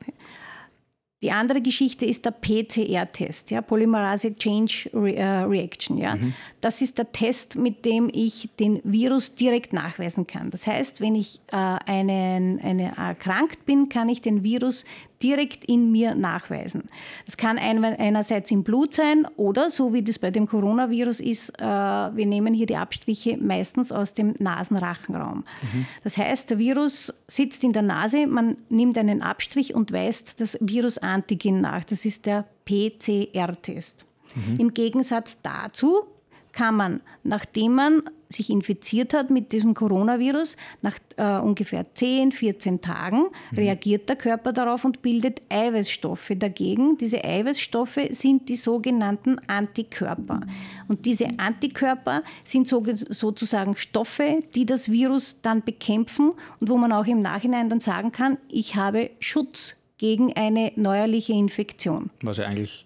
[1.23, 5.97] Die andere Geschichte ist der PCR-Test, ja, Polymerase Change äh, Reaction.
[5.97, 6.15] Ja.
[6.15, 6.33] Mhm.
[6.61, 10.51] Das ist der Test, mit dem ich den Virus direkt nachweisen kann.
[10.51, 14.85] Das heißt, wenn ich äh, einen, eine erkrankt bin, kann ich den Virus
[15.21, 16.83] direkt in mir nachweisen.
[17.25, 21.63] Das kann einerseits im Blut sein oder, so wie das bei dem Coronavirus ist, äh,
[21.63, 25.43] wir nehmen hier die Abstriche meistens aus dem Nasenrachenraum.
[25.61, 25.85] Mhm.
[26.03, 30.57] Das heißt, der Virus sitzt in der Nase, man nimmt einen Abstrich und weist das
[30.61, 31.83] Virusantigen nach.
[31.83, 34.05] Das ist der PCR-Test.
[34.35, 34.59] Mhm.
[34.59, 36.05] Im Gegensatz dazu
[36.51, 42.81] kann man, nachdem man sich infiziert hat mit diesem Coronavirus, nach äh, ungefähr 10, 14
[42.81, 43.57] Tagen mhm.
[43.57, 46.97] reagiert der Körper darauf und bildet Eiweißstoffe dagegen.
[46.97, 50.41] Diese Eiweißstoffe sind die sogenannten Antikörper.
[50.87, 56.91] Und diese Antikörper sind so, sozusagen Stoffe, die das Virus dann bekämpfen und wo man
[56.91, 62.09] auch im Nachhinein dann sagen kann, ich habe Schutz gegen eine neuerliche Infektion.
[62.21, 62.85] Was ja eigentlich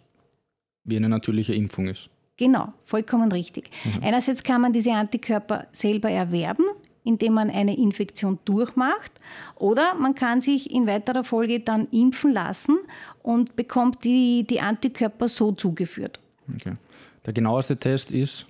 [0.84, 2.10] wie eine natürliche Impfung ist.
[2.39, 3.69] Genau, vollkommen richtig.
[3.84, 4.02] Mhm.
[4.02, 6.63] Einerseits kann man diese Antikörper selber erwerben,
[7.04, 9.12] indem man eine Infektion durchmacht,
[9.56, 12.78] oder man kann sich in weiterer Folge dann impfen lassen
[13.23, 16.21] und bekommt die, die Antikörper so zugeführt.
[16.56, 16.78] Okay.
[17.25, 18.45] Der genaueste Test ist?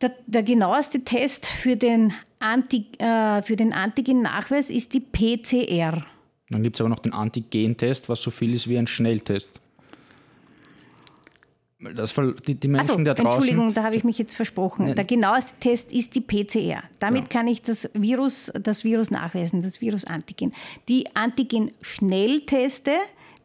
[0.00, 6.04] Der, der genaueste Test für den, Anti, äh, für den Antigen-Nachweis ist die PCR.
[6.50, 9.60] Dann gibt es aber noch den Antigen-Test, was so viel ist wie ein Schnelltest.
[11.94, 12.14] Das,
[12.46, 13.32] die, die Menschen also, da draußen.
[13.32, 14.86] Entschuldigung, da habe ich mich jetzt versprochen.
[14.86, 14.94] Ne.
[14.94, 16.82] Der genaueste Test ist die PCR.
[16.98, 17.28] Damit ja.
[17.28, 20.52] kann ich das Virus, das Virus nachweisen, das Virus-Antigen.
[20.88, 22.92] Die Antigen-Schnellteste,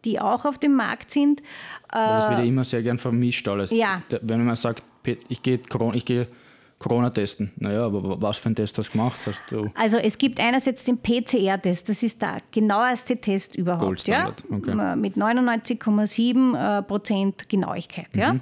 [0.05, 1.41] die auch auf dem Markt sind.
[1.89, 3.71] Aber das wird ja äh, immer sehr gern vermischt alles.
[3.71, 4.03] Ja.
[4.21, 5.59] Wenn man sagt ich gehe
[5.93, 6.27] ich gehe
[6.79, 7.51] Corona testen.
[7.57, 9.19] Naja, aber was für einen Test hast du gemacht?
[9.25, 14.07] Hast du also es gibt einerseits den PCR-Test, das ist der genaueste Test überhaupt.
[14.07, 14.33] Ja?
[14.49, 14.95] Okay.
[14.95, 18.07] Mit 99,7 Prozent Genauigkeit.
[18.13, 18.19] Mhm.
[18.19, 18.35] Ja?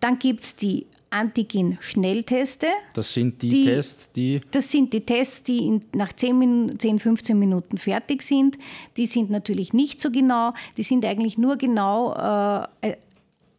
[0.00, 2.66] Dann gibt es die Antigen-Schnellteste.
[2.92, 4.40] Das sind die, die, Tests, die.
[4.50, 8.58] Das sind die Tests, die in, nach 10, 10, 15 Minuten fertig sind.
[8.96, 10.54] Die sind natürlich nicht so genau.
[10.76, 12.96] Die sind eigentlich nur genau äh,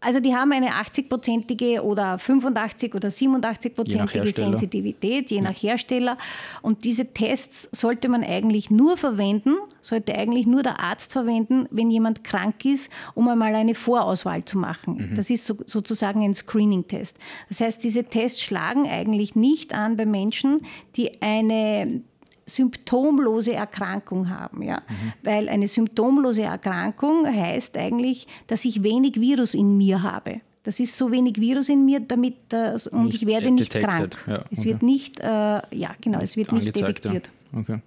[0.05, 6.19] also die haben eine 80-prozentige oder 85 oder 87-prozentige Sensitivität, je nach Hersteller.
[6.61, 11.89] Und diese Tests sollte man eigentlich nur verwenden, sollte eigentlich nur der Arzt verwenden, wenn
[11.89, 15.09] jemand krank ist, um einmal eine Vorauswahl zu machen.
[15.09, 15.15] Mhm.
[15.15, 17.17] Das ist so, sozusagen ein Screening-Test.
[17.49, 20.61] Das heißt, diese Tests schlagen eigentlich nicht an bei Menschen,
[20.97, 22.01] die eine
[22.45, 24.61] symptomlose Erkrankung haben.
[24.61, 24.81] Ja?
[24.87, 25.13] Mhm.
[25.23, 30.41] Weil eine symptomlose Erkrankung heißt eigentlich, dass ich wenig Virus in mir habe.
[30.63, 34.17] Das ist so wenig Virus in mir, damit das, und nicht ich werde nicht detected.
[34.17, 34.23] krank.
[34.27, 34.47] Ja, okay.
[34.51, 37.29] Es wird nicht, äh, ja genau, es wird nicht detektiert.
[37.53, 37.59] Ja.
[37.59, 37.79] Okay.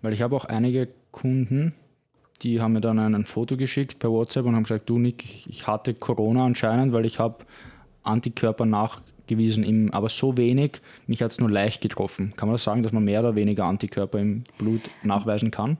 [0.00, 1.74] Weil ich habe auch einige Kunden,
[2.40, 5.66] die haben mir dann ein Foto geschickt per WhatsApp und haben gesagt, du Nick, ich
[5.66, 7.44] hatte Corona anscheinend, weil ich habe
[8.02, 12.32] Antikörper nach gewesen, im, aber so wenig, mich hat es nur leicht getroffen.
[12.36, 15.78] Kann man das sagen, dass man mehr oder weniger Antikörper im Blut nachweisen kann?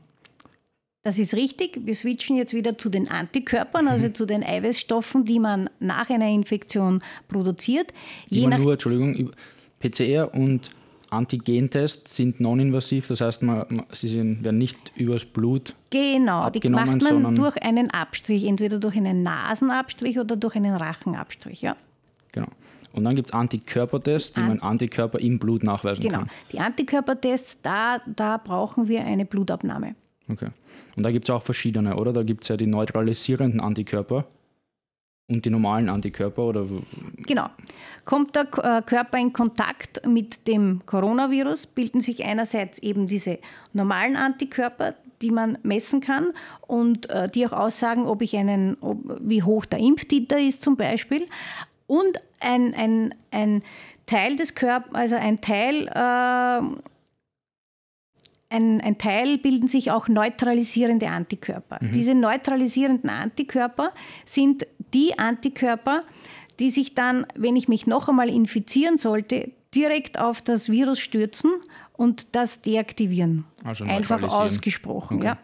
[1.04, 1.80] Das ist richtig.
[1.84, 4.14] Wir switchen jetzt wieder zu den Antikörpern, also mhm.
[4.14, 7.92] zu den Eiweißstoffen, die man nach einer Infektion produziert.
[8.30, 9.32] Die Je man nur, Entschuldigung,
[9.80, 10.70] PCR und
[11.10, 17.02] Antigentest sind non-invasiv, das heißt, man, sie sind, werden nicht übers Blut Genau, die macht
[17.02, 21.60] man durch einen Abstrich, entweder durch einen Nasenabstrich oder durch einen Rachenabstrich.
[21.60, 21.76] Ja.
[22.32, 22.48] Genau.
[22.92, 26.18] Und dann gibt es Antikörpertests, die An man Antikörper im Blut nachweisen genau.
[26.18, 26.28] kann.
[26.28, 29.94] Genau, die Antikörpertests, da, da brauchen wir eine Blutabnahme.
[30.28, 30.48] Okay.
[30.96, 32.12] Und da gibt es auch verschiedene, oder?
[32.12, 34.26] Da gibt es ja die neutralisierenden Antikörper
[35.28, 36.66] und die normalen Antikörper, oder?
[37.26, 37.46] Genau.
[38.04, 43.38] Kommt der äh, Körper in Kontakt mit dem Coronavirus, bilden sich einerseits eben diese
[43.72, 46.32] normalen Antikörper, die man messen kann
[46.66, 50.76] und äh, die auch aussagen, ob ich einen, ob, wie hoch der Impftiter ist zum
[50.76, 51.26] Beispiel
[51.92, 53.62] und ein, ein, ein
[54.06, 56.60] Teil des Körpers, also ein Teil, äh,
[58.48, 61.78] ein, ein, Teil bilden sich auch neutralisierende Antikörper.
[61.82, 61.92] Mhm.
[61.92, 63.92] Diese neutralisierenden Antikörper
[64.24, 66.04] sind die Antikörper,
[66.60, 71.50] die sich dann, wenn ich mich noch einmal infizieren sollte, direkt auf das Virus stürzen
[71.92, 73.44] und das deaktivieren.
[73.64, 75.26] Also Einfach ausgesprochen, okay.
[75.26, 75.38] ja.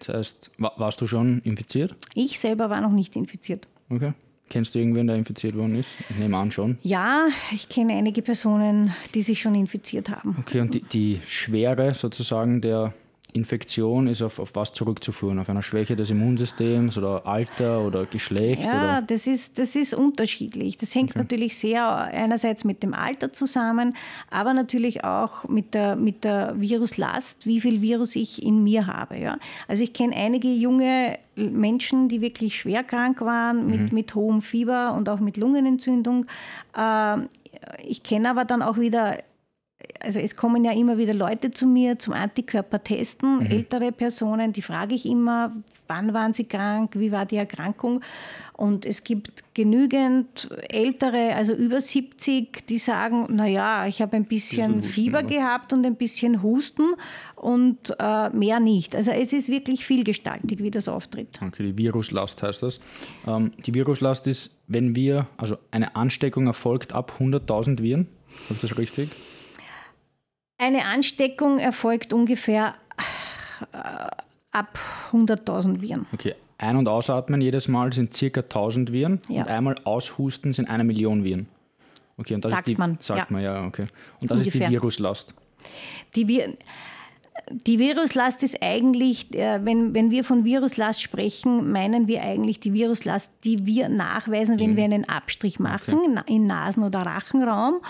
[0.00, 1.96] Das heißt, warst du schon infiziert?
[2.14, 3.66] Ich selber war noch nicht infiziert.
[3.88, 4.12] Okay.
[4.50, 5.90] Kennst du irgendwen, der infiziert worden ist?
[6.08, 6.78] Ich nehme an schon.
[6.82, 10.36] Ja, ich kenne einige Personen, die sich schon infiziert haben.
[10.40, 12.94] Okay, und die, die Schwere sozusagen der
[13.32, 15.38] Infektion ist auf, auf was zurückzuführen?
[15.38, 18.62] Auf einer Schwäche des Immunsystems oder Alter oder Geschlecht?
[18.62, 19.02] Ja, oder?
[19.02, 20.78] Das, ist, das ist unterschiedlich.
[20.78, 21.18] Das hängt okay.
[21.18, 23.94] natürlich sehr einerseits mit dem Alter zusammen,
[24.30, 29.18] aber natürlich auch mit der, mit der Viruslast, wie viel Virus ich in mir habe.
[29.18, 29.38] Ja?
[29.68, 33.70] Also ich kenne einige junge Menschen, die wirklich schwer krank waren, mhm.
[33.70, 36.26] mit, mit hohem Fieber und auch mit Lungenentzündung.
[36.76, 37.28] Ähm,
[37.86, 39.18] ich kenne aber dann auch wieder
[40.00, 43.46] also es kommen ja immer wieder Leute zu mir zum Antikörpertesten, mhm.
[43.46, 45.52] ältere Personen, die frage ich immer,
[45.86, 48.00] wann waren sie krank, wie war die Erkrankung.
[48.54, 54.78] Und es gibt genügend ältere, also über 70, die sagen, naja, ich habe ein bisschen
[54.78, 55.28] Husten, Fieber oder?
[55.28, 56.94] gehabt und ein bisschen Husten
[57.36, 58.96] und äh, mehr nicht.
[58.96, 61.38] Also es ist wirklich vielgestaltig, wie das auftritt.
[61.40, 62.80] Okay, die Viruslast heißt das.
[63.28, 68.08] Ähm, die Viruslast ist, wenn wir, also eine Ansteckung erfolgt ab 100.000 Viren,
[68.50, 69.10] ist das richtig?
[70.58, 72.74] Eine Ansteckung erfolgt ungefähr
[73.72, 73.76] äh,
[74.50, 74.78] ab
[75.12, 76.06] 100.000 Viren.
[76.12, 79.42] Okay, ein- und ausatmen jedes Mal sind circa 1000 Viren ja.
[79.42, 81.48] und einmal aushusten sind eine Million Viren.
[82.16, 82.98] Okay, und das sagt ist die, man.
[83.00, 83.26] Sagt ja.
[83.30, 83.86] man, ja, okay.
[84.20, 84.62] Und das Ungefähr.
[84.62, 85.34] ist die Viruslast.
[86.16, 86.56] Die, Wir
[87.50, 92.72] die Viruslast ist eigentlich, äh, wenn, wenn wir von Viruslast sprechen, meinen wir eigentlich die
[92.72, 94.76] Viruslast, die wir nachweisen, wenn mhm.
[94.76, 96.34] wir einen Abstrich machen okay.
[96.34, 97.80] in Nasen- oder Rachenraum.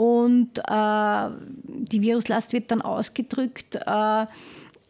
[0.00, 1.28] Und äh,
[1.62, 4.26] die Viruslast wird dann ausgedrückt äh,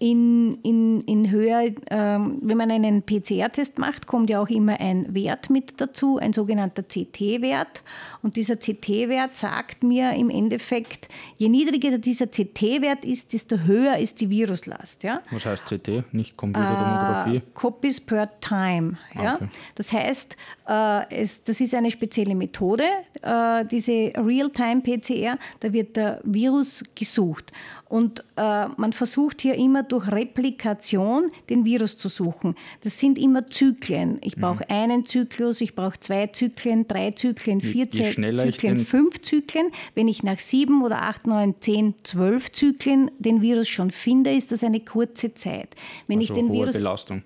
[0.00, 5.14] in, in, in Höhe, ähm, wenn man einen PCR-Test macht, kommt ja auch immer ein
[5.14, 7.82] Wert mit dazu, ein sogenannter CT-Wert.
[8.22, 14.22] Und dieser CT-Wert sagt mir im Endeffekt, je niedriger dieser CT-Wert ist, desto höher ist
[14.22, 15.02] die Viruslast.
[15.02, 15.16] Ja?
[15.32, 16.14] Was heißt CT?
[16.14, 17.36] Nicht Computertomographie?
[17.36, 18.96] Äh, Copies per Time.
[19.14, 19.34] Ja?
[19.34, 19.48] Okay.
[19.74, 20.34] Das heißt,
[20.66, 22.84] äh, es, das ist eine spezielle Methode,
[23.20, 27.52] äh, diese Real-Time-PCR, da wird der Virus gesucht.
[27.90, 32.54] Und äh, man versucht hier immer durch Replikation den Virus zu suchen.
[32.84, 34.18] Das sind immer Zyklen.
[34.22, 34.76] Ich brauche mhm.
[34.76, 39.72] einen Zyklus, ich brauche zwei Zyklen, drei Zyklen, vier je, je Zyklen, fünf Zyklen.
[39.96, 44.52] Wenn ich nach sieben oder acht, neun, zehn, zwölf Zyklen den Virus schon finde, ist
[44.52, 45.74] das eine kurze Zeit.
[46.06, 47.24] Wenn also ich den hohe Virus Belastung.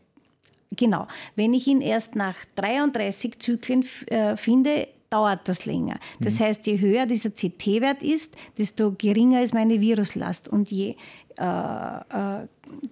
[0.76, 1.06] Genau.
[1.36, 5.98] Wenn ich ihn erst nach 33 Zyklen äh, finde, dauert das länger.
[6.20, 6.44] Das mhm.
[6.44, 10.48] heißt, je höher dieser CT-Wert ist, desto geringer ist meine Viruslast.
[10.48, 10.96] Und je
[11.36, 12.46] äh, äh,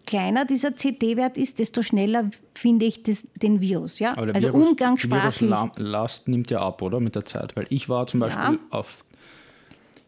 [0.07, 3.99] kleiner dieser CT-Wert ist, desto schneller finde ich das, den Virus.
[3.99, 4.17] Ja?
[4.17, 5.39] Aber der also Virus, umgangssprachlich.
[5.39, 7.01] Die Viruslast nimmt ja ab, oder?
[7.01, 7.57] Mit der Zeit.
[7.57, 8.59] Weil ich war zum Beispiel ja.
[8.71, 9.05] auf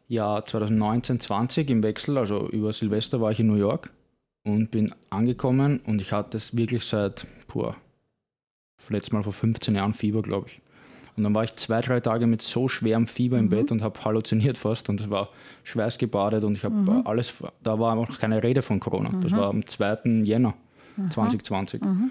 [0.07, 3.91] Jahr 2019, 20 im Wechsel, also über Silvester war ich in New York
[4.45, 7.75] und bin angekommen und ich hatte es wirklich seit, pur,
[8.89, 10.61] letztes Mal vor 15 Jahren Fieber, glaube ich.
[11.17, 13.51] Und dann war ich zwei, drei Tage mit so schwerem Fieber im mhm.
[13.51, 15.29] Bett und habe halluziniert fast und es war
[15.63, 17.03] schweißgebadet und ich habe mhm.
[17.05, 19.11] alles, da war noch keine Rede von Corona.
[19.11, 19.21] Mhm.
[19.21, 20.23] Das war am 2.
[20.25, 20.55] Jänner
[21.11, 21.83] 2020.
[21.83, 22.11] Mhm.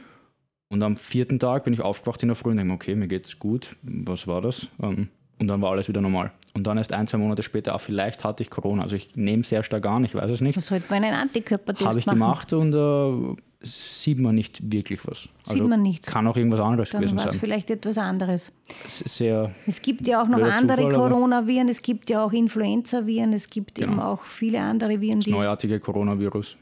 [0.69, 3.37] Und am vierten Tag bin ich aufgewacht in der Früh und denke, okay, mir geht's
[3.37, 3.75] gut.
[3.83, 4.67] Was war das?
[4.81, 6.31] Ähm, und dann war alles wieder normal.
[6.53, 8.83] Und dann erst ein, zwei Monate später, auch vielleicht hatte ich Corona.
[8.83, 10.55] Also ich nehme sehr stark an, ich weiß es nicht.
[10.55, 12.19] Was sollte man einen Antikörpertest Habe ich machen?
[12.19, 15.30] gemacht und äh, sieht man nicht wirklich was.
[15.45, 16.06] Also sieht man nicht.
[16.06, 17.39] Kann auch irgendwas anderes dann gewesen sein.
[17.39, 18.52] vielleicht etwas anderes.
[18.88, 23.76] Sehr es gibt ja auch noch andere Coronaviren, es gibt ja auch Influenza-Viren, es gibt
[23.76, 23.91] genau.
[23.91, 25.32] eben auch viele andere Viren, die.
[25.32, 26.58] Das neuartige Coronavirus.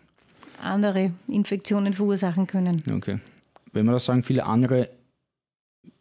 [0.62, 2.82] Andere Infektionen verursachen können.
[2.94, 3.20] Okay.
[3.74, 4.90] Wenn wir das sagen, viele andere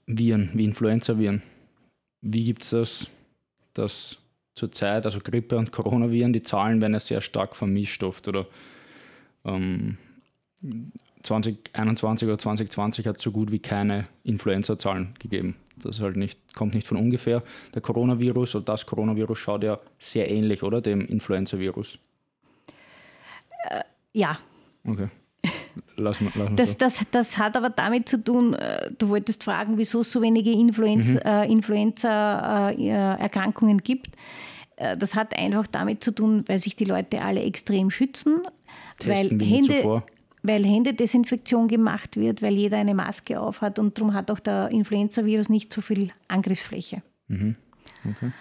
[0.06, 1.42] Viren, wie Influenza-Viren,
[2.20, 3.06] wie gibt es das,
[3.72, 4.18] dass
[4.54, 8.46] zurzeit, also Grippe und Coronaviren, die Zahlen werden ja sehr stark vermischt oft oder
[9.46, 9.96] ähm,
[11.22, 15.56] 2021 oder 2020 hat es so gut wie keine Influenza-Zahlen gegeben.
[15.76, 17.42] Das halt nicht, kommt nicht von ungefähr.
[17.74, 20.80] Der Coronavirus oder das Coronavirus schaut ja sehr ähnlich, oder?
[20.80, 21.98] Dem Influenza-Virus.
[23.68, 24.38] Äh, ja.
[24.86, 25.08] Okay.
[25.96, 29.42] Lass mal, lass mal das, das, das hat aber damit zu tun, äh, du wolltest
[29.44, 31.20] fragen, wieso es so wenige Influenza, mhm.
[31.24, 34.10] äh, Influenza-Erkrankungen äh, gibt.
[34.76, 38.40] Äh, das hat einfach damit zu tun, weil sich die Leute alle extrem schützen,
[38.98, 40.04] Testen weil Hände, zuvor
[40.42, 45.48] weil Händedesinfektion gemacht wird, weil jeder eine Maske aufhat und darum hat auch der Influenza-Virus
[45.48, 47.02] nicht so viel Angriffsfläche.
[47.28, 47.56] Mhm.
[48.08, 48.32] Okay.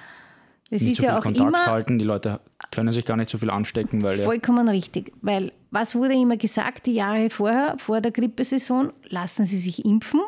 [0.70, 2.40] Das nicht ist so ja auch Kontakt immer, halten, die Leute
[2.72, 6.38] können sich gar nicht so viel anstecken, weil vollkommen ja richtig, weil was wurde immer
[6.38, 10.22] gesagt die Jahre vorher, vor der Grippesaison, lassen Sie sich impfen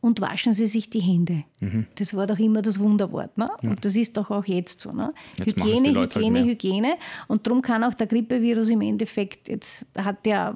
[0.00, 1.44] und waschen Sie sich die Hände.
[1.60, 1.86] Mhm.
[1.96, 3.36] Das war doch immer das Wunderwort.
[3.36, 3.46] Ne?
[3.62, 3.70] Ja.
[3.70, 4.92] Und das ist doch auch jetzt so.
[4.92, 5.12] Ne?
[5.36, 6.94] Jetzt Hygiene, halt Hygiene, halt Hygiene.
[7.26, 10.54] Und darum kann auch der Grippevirus im Endeffekt, jetzt hat der,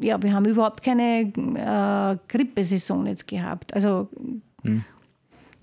[0.00, 3.72] ja, wir haben überhaupt keine äh, Grippesaison jetzt gehabt.
[3.74, 4.08] Also,
[4.62, 4.84] mhm.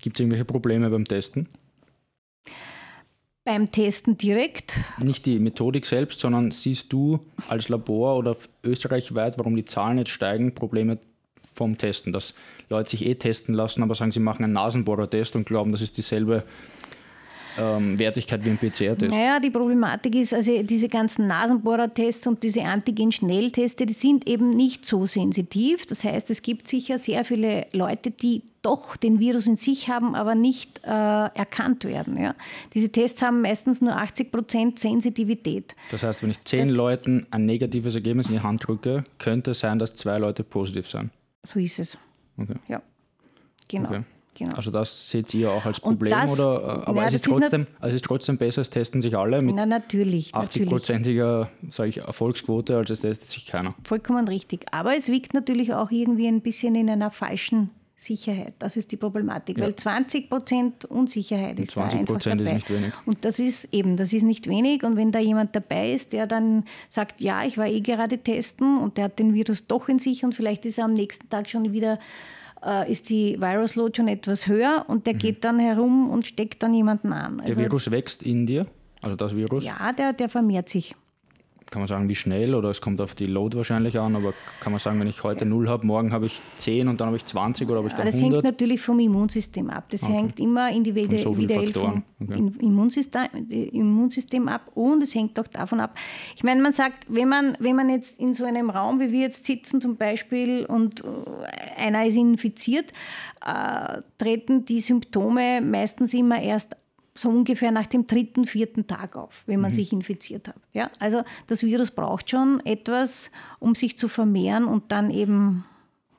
[0.00, 1.48] Gibt es irgendwelche Probleme beim Testen?
[3.44, 4.78] Beim Testen direkt?
[5.02, 10.10] Nicht die Methodik selbst, sondern siehst du als Labor oder österreichweit, warum die Zahlen jetzt
[10.10, 10.98] steigen, Probleme
[11.54, 12.34] vom Testen, dass
[12.68, 15.96] Leute sich eh testen lassen, aber sagen, sie machen einen Nasenbohrer-Test und glauben, das ist
[15.96, 16.44] dieselbe
[17.58, 19.12] ähm, Wertigkeit wie ein PCR-Test.
[19.12, 24.84] Naja, die Problematik ist, also diese ganzen Nasenbohrer-Tests und diese Antigen-Schnellteste, die sind eben nicht
[24.84, 25.86] so sensitiv.
[25.86, 30.14] Das heißt, es gibt sicher sehr viele Leute, die doch den Virus in sich haben,
[30.14, 32.16] aber nicht äh, erkannt werden.
[32.16, 32.34] Ja?
[32.74, 35.74] Diese Tests haben meistens nur 80 Prozent Sensitivität.
[35.90, 39.50] Das heißt, wenn ich zehn das Leuten ein negatives Ergebnis in die Hand drücke, könnte
[39.50, 41.10] es sein, dass zwei Leute positiv sind.
[41.44, 41.98] So ist es.
[42.36, 42.54] Okay.
[42.68, 42.82] Ja,
[43.68, 43.88] genau.
[43.88, 44.04] Okay.
[44.34, 44.56] Genau.
[44.56, 46.88] Also das seht ihr auch als Problem, das, oder?
[46.88, 49.54] Aber ja, es, ist trotzdem, also es ist trotzdem besser, es testen sich alle mit
[49.54, 51.48] na, natürlich, 80-prozentiger
[51.98, 53.74] Erfolgsquote, als es testet sich keiner.
[53.84, 54.64] Vollkommen richtig.
[54.70, 57.70] Aber es wiegt natürlich auch irgendwie ein bisschen in einer falschen
[58.02, 58.54] Sicherheit.
[58.58, 59.64] Das ist die Problematik, ja.
[59.64, 62.42] weil 20 Prozent Unsicherheit ist 20 da einfach dabei.
[62.42, 62.92] ist nicht wenig.
[63.06, 64.82] Und das ist eben, das ist nicht wenig.
[64.82, 68.78] Und wenn da jemand dabei ist, der dann sagt, ja, ich war eh gerade testen
[68.78, 71.48] und der hat den Virus doch in sich und vielleicht ist er am nächsten Tag
[71.48, 72.00] schon wieder
[72.64, 75.18] äh, ist die Virus Load schon etwas höher und der mhm.
[75.18, 77.40] geht dann herum und steckt dann jemanden an.
[77.40, 78.66] Also, der Virus wächst in dir,
[79.00, 79.64] also das Virus?
[79.64, 80.96] Ja, der, der vermehrt sich
[81.72, 84.72] kann man sagen, wie schnell oder es kommt auf die Load wahrscheinlich an, aber kann
[84.72, 87.24] man sagen, wenn ich heute 0 habe, morgen habe ich 10 und dann habe ich
[87.24, 88.38] 20 oder habe ich dann das 100?
[88.38, 89.86] Das hängt natürlich vom Immunsystem ab.
[89.90, 90.12] Das okay.
[90.12, 92.52] hängt immer individuell so vom okay.
[92.60, 93.22] Immunsystem,
[93.72, 95.96] Immunsystem ab und es hängt auch davon ab.
[96.36, 99.20] Ich meine, man sagt, wenn man, wenn man jetzt in so einem Raum, wie wir
[99.20, 102.92] jetzt sitzen zum Beispiel und äh, einer ist infiziert,
[103.44, 106.76] äh, treten die Symptome meistens immer erst
[107.14, 109.76] so ungefähr nach dem dritten, vierten Tag auf, wenn man mhm.
[109.76, 110.56] sich infiziert hat.
[110.72, 110.90] Ja?
[110.98, 115.64] Also das Virus braucht schon etwas, um sich zu vermehren und dann eben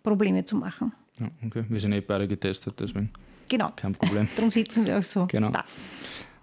[0.04, 0.92] Probleme zu machen.
[1.20, 3.12] Ja, okay, wir sind eh beide getestet, deswegen.
[3.48, 3.72] Genau.
[3.76, 4.28] Kein Problem.
[4.36, 5.28] Darum sitzen wir auch so.
[5.28, 5.52] Genau.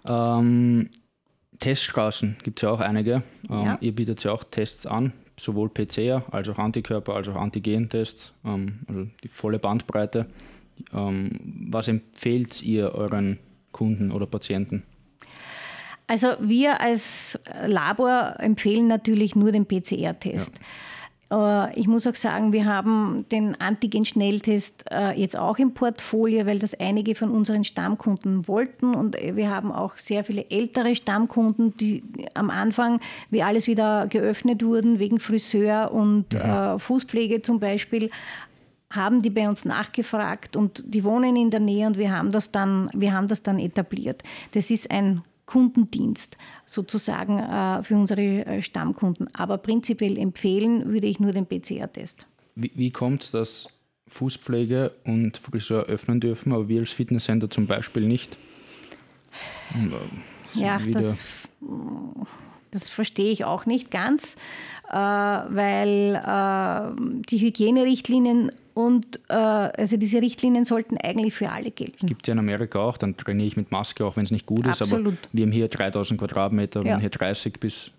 [0.04, 0.90] Ähm,
[1.58, 3.22] Teststraßen gibt es ja auch einige.
[3.48, 3.78] Ähm, ja.
[3.80, 8.80] Ihr bietet ja auch Tests an, sowohl PCR als auch Antikörper, als auch Antigen-Tests, ähm,
[8.88, 10.26] also die volle Bandbreite.
[10.92, 13.38] Ähm, was empfehlt ihr euren
[13.72, 14.82] Kunden oder Patienten?
[16.06, 20.50] Also wir als Labor empfehlen natürlich nur den PCR-Test.
[20.56, 21.70] Ja.
[21.76, 26.74] Ich muss auch sagen, wir haben den Antigen-Schnelltest äh, jetzt auch im Portfolio, weil das
[26.74, 28.96] einige von unseren Stammkunden wollten.
[28.96, 32.02] Und wir haben auch sehr viele ältere Stammkunden, die
[32.34, 32.98] am Anfang,
[33.30, 36.74] wie alles wieder geöffnet wurden, wegen Friseur und ja.
[36.74, 38.10] Äh, Fußpflege zum Beispiel,
[38.90, 42.50] haben die bei uns nachgefragt und die wohnen in der Nähe und wir haben das
[42.50, 44.22] dann, wir haben das dann etabliert.
[44.52, 49.32] Das ist ein Kundendienst sozusagen äh, für unsere äh, Stammkunden.
[49.34, 52.26] Aber prinzipiell empfehlen würde ich nur den PCR-Test.
[52.54, 53.68] Wie, wie kommt es, dass
[54.08, 58.36] Fußpflege und Friseur öffnen dürfen, aber wir als Fitnesscenter zum Beispiel nicht?
[59.74, 61.26] Äh, ja, das,
[62.70, 64.36] das verstehe ich auch nicht ganz,
[64.90, 72.06] äh, weil äh, die Hygienerichtlinien und äh, also diese Richtlinien sollten eigentlich für alle gelten.
[72.06, 74.46] Gibt es ja in Amerika auch, dann trainiere ich mit Maske, auch wenn es nicht
[74.46, 74.82] gut ist.
[74.82, 75.14] Absolut.
[75.14, 76.94] Aber wir haben hier 3000 Quadratmeter, ja.
[76.94, 77.90] wenn hier 30 bis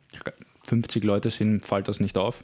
[0.67, 2.43] 50 Leute sind, fällt das nicht auf.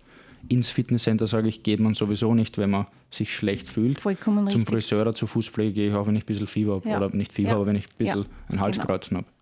[0.50, 4.00] Ins Fitnesscenter, sage ich, geht man sowieso nicht, wenn man sich schlecht fühlt.
[4.00, 4.76] Vollkommen Zum richtig.
[4.76, 6.90] Friseur oder zur Fußpflege gehe ich auch, wenn ich ein bisschen Fieber habe.
[6.90, 6.98] Ja.
[6.98, 7.56] Oder nicht Fieber, ja.
[7.56, 9.28] aber wenn ich ein bisschen ein Halskreuzen genau.
[9.28, 9.38] habe.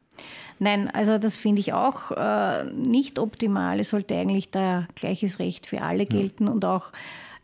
[0.60, 3.80] Nein, also das finde ich auch äh, nicht optimal.
[3.80, 6.92] Es sollte eigentlich da gleiches Recht für alle gelten und auch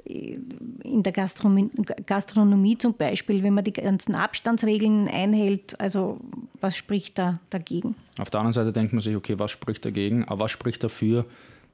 [0.03, 1.69] in der Gastronomie,
[2.05, 6.19] Gastronomie, zum Beispiel, wenn man die ganzen Abstandsregeln einhält, also
[6.59, 7.95] was spricht da dagegen?
[8.19, 11.25] Auf der anderen Seite denkt man sich, okay, was spricht dagegen, aber was spricht dafür,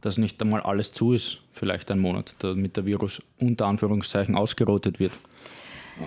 [0.02, 5.00] dass nicht einmal alles zu ist, vielleicht ein Monat, damit der Virus unter Anführungszeichen ausgerottet
[5.00, 5.14] wird.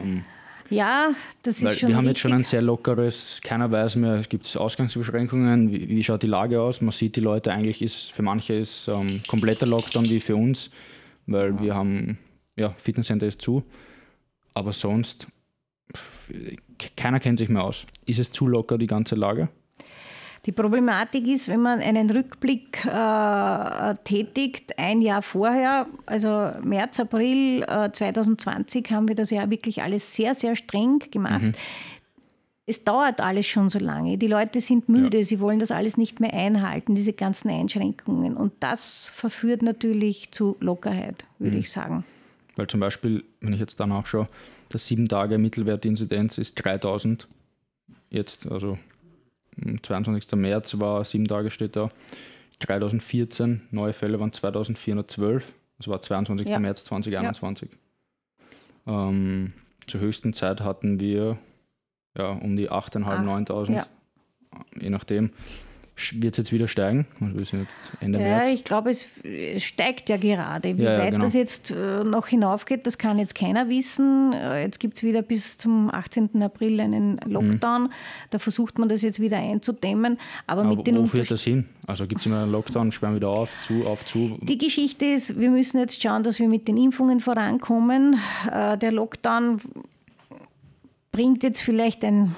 [0.03, 0.25] Ähm,
[0.70, 2.18] ja, das ist Weil schon Wir haben richtig.
[2.18, 6.28] jetzt schon ein sehr lockeres, keiner weiß mehr, es gibt Ausgangsbeschränkungen, wie, wie, schaut die
[6.28, 6.80] Lage aus?
[6.80, 10.70] Man sieht die Leute, eigentlich ist, für manche ist ähm, kompletter Lockdown wie für uns
[11.30, 12.18] weil wir haben,
[12.56, 13.62] ja, Fitnesscenter ist zu,
[14.54, 15.28] aber sonst,
[16.96, 17.87] keiner kennt sich mehr aus.
[18.06, 19.48] Ist es zu locker, die ganze Lage?
[20.46, 27.62] Die Problematik ist, wenn man einen Rückblick äh, tätigt, ein Jahr vorher, also März, April
[27.62, 31.42] äh, 2020, haben wir das ja wirklich alles sehr, sehr streng gemacht.
[31.42, 31.55] Mhm
[32.70, 34.16] es dauert alles schon so lange.
[34.16, 35.24] Die Leute sind müde, ja.
[35.24, 38.37] sie wollen das alles nicht mehr einhalten, diese ganzen Einschränkungen.
[38.37, 41.62] Und das verführt natürlich zu Lockerheit, würde mhm.
[41.62, 42.05] ich sagen.
[42.55, 44.29] Weil zum Beispiel, wenn ich jetzt dann auch schaue,
[44.68, 47.26] das 7 Tage Mittelwertinzidenz ist 3000.
[48.09, 48.79] Jetzt, also
[49.83, 50.33] 22.
[50.33, 51.91] März war 7 Tage steht da.
[52.61, 55.53] 3014, neue Fälle waren 2412.
[55.79, 56.49] Das war 22.
[56.49, 56.59] Ja.
[56.59, 57.71] März 2021.
[58.87, 59.09] Ja.
[59.09, 59.53] Ähm,
[59.87, 61.39] zur höchsten Zeit hatten wir
[62.17, 63.87] ja, um die 8.500, 9.000, ja.
[64.79, 65.31] je nachdem.
[66.15, 67.07] Wird es jetzt wieder steigen?
[67.37, 67.55] Jetzt
[68.01, 68.49] Ende ja, März.
[68.51, 69.07] ich glaube, es
[69.63, 70.77] steigt ja gerade.
[70.79, 71.25] Wie ja, weit genau.
[71.25, 74.33] das jetzt äh, noch hinaufgeht, das kann jetzt keiner wissen.
[74.33, 76.43] Äh, jetzt gibt es wieder bis zum 18.
[76.43, 77.85] April einen Lockdown.
[77.85, 77.93] Mhm.
[78.31, 80.19] Da versucht man das jetzt wieder einzudämmen.
[80.47, 81.67] Aber, Aber mit den wo führt das hin?
[81.87, 84.39] Also gibt es immer einen Lockdown, sperren wieder auf, zu, auf, zu?
[84.43, 88.19] Die Geschichte ist, wir müssen jetzt schauen, dass wir mit den Impfungen vorankommen.
[88.51, 89.61] Äh, der Lockdown
[91.13, 92.37] bringt jetzt vielleicht ein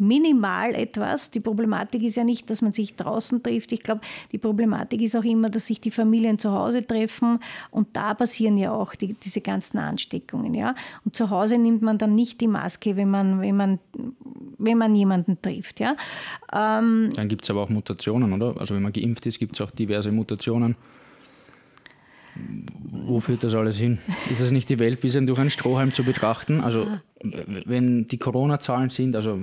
[0.00, 1.30] minimal etwas.
[1.30, 3.72] Die Problematik ist ja nicht, dass man sich draußen trifft.
[3.72, 4.00] Ich glaube,
[4.32, 7.38] die Problematik ist auch immer, dass sich die Familien zu Hause treffen
[7.70, 10.54] und da passieren ja auch die, diese ganzen Ansteckungen.
[10.54, 10.74] Ja?
[11.04, 13.78] Und zu Hause nimmt man dann nicht die Maske, wenn man, wenn man,
[14.58, 15.80] wenn man jemanden trifft.
[15.80, 15.96] Ja?
[16.52, 18.58] Ähm, dann gibt es aber auch Mutationen, oder?
[18.58, 20.76] Also wenn man geimpft ist, gibt es auch diverse Mutationen.
[22.90, 23.98] Wo führt das alles hin?
[24.30, 26.60] Ist das nicht die Welt bis durch einen Strohhalm zu betrachten?
[26.60, 26.86] Also,
[27.20, 29.40] wenn die Corona-Zahlen sind, also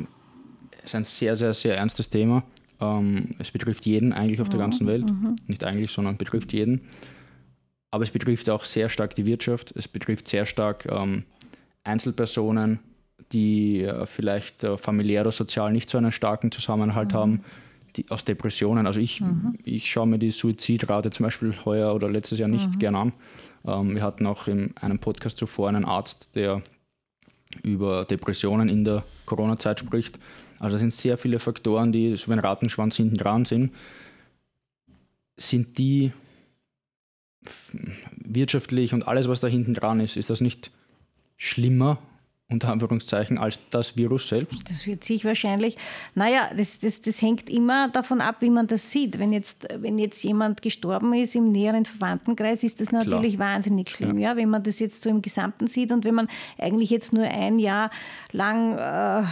[0.88, 2.44] ist ein sehr, sehr, sehr ernstes Thema.
[2.80, 5.06] Ähm, es betrifft jeden eigentlich auf der ganzen Welt.
[5.06, 5.36] Mhm.
[5.48, 6.82] Nicht eigentlich, sondern betrifft jeden.
[7.92, 9.74] Aber es betrifft auch sehr stark die Wirtschaft.
[9.76, 11.24] Es betrifft sehr stark ähm,
[11.84, 12.80] Einzelpersonen,
[13.32, 17.18] die äh, vielleicht äh, familiär oder sozial nicht so einen starken Zusammenhalt mhm.
[17.18, 17.44] haben
[17.96, 18.88] die, aus Depressionen.
[18.88, 19.58] Also ich, mhm.
[19.64, 22.80] ich schaue mir die Suizidrate zum Beispiel heuer oder letztes Jahr nicht mhm.
[22.80, 23.14] gern an.
[23.66, 26.62] Ähm, wir hatten auch in einem Podcast zuvor einen Arzt, der
[27.64, 30.20] über Depressionen in der Corona-Zeit spricht.
[30.60, 33.74] Also es sind sehr viele Faktoren, die so wie ein Ratenschwanz hinten dran sind.
[35.38, 36.12] Sind die
[38.12, 40.72] wirtschaftlich und alles, was da hinten dran ist, ist das nicht
[41.38, 42.00] schlimmer
[42.50, 44.70] unter Anführungszeichen als das Virus selbst?
[44.70, 45.76] Das wird sich wahrscheinlich,
[46.16, 49.20] naja, das, das, das hängt immer davon ab, wie man das sieht.
[49.20, 53.56] Wenn jetzt, wenn jetzt jemand gestorben ist im näheren Verwandtenkreis, ist das natürlich Klar.
[53.56, 54.18] wahnsinnig schlimm.
[54.18, 54.30] Ja.
[54.30, 54.38] ja.
[54.38, 57.60] Wenn man das jetzt so im Gesamten sieht und wenn man eigentlich jetzt nur ein
[57.60, 57.92] Jahr
[58.32, 59.24] lang äh,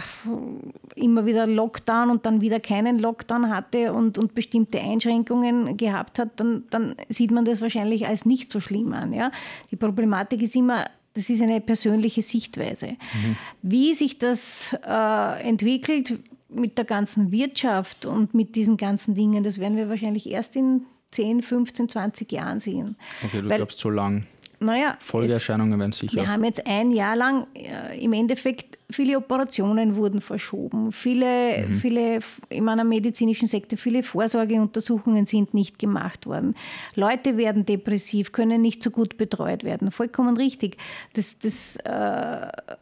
[0.94, 6.38] immer wieder Lockdown und dann wieder keinen Lockdown hatte und, und bestimmte Einschränkungen gehabt hat,
[6.38, 9.14] dann, dann sieht man das wahrscheinlich als nicht so schlimm an.
[9.14, 9.32] Ja.
[9.70, 10.86] Die Problematik ist immer,
[11.16, 12.88] das ist eine persönliche Sichtweise.
[12.88, 13.36] Mhm.
[13.62, 16.18] Wie sich das äh, entwickelt
[16.50, 20.82] mit der ganzen Wirtschaft und mit diesen ganzen Dingen, das werden wir wahrscheinlich erst in
[21.12, 22.96] 10, 15, 20 Jahren sehen.
[23.24, 24.26] Okay, du Weil, glaubst so lang.
[24.58, 26.16] Naja, Folgeerscheinungen werden sicher.
[26.16, 31.78] Wir haben jetzt ein Jahr lang äh, im Endeffekt viele Operationen wurden verschoben, viele, mhm.
[31.78, 36.54] viele in meiner medizinischen Sektor, viele Vorsorgeuntersuchungen sind nicht gemacht worden.
[36.94, 39.90] Leute werden depressiv, können nicht so gut betreut werden.
[39.90, 40.76] Vollkommen richtig.
[41.14, 42.76] Das, das äh,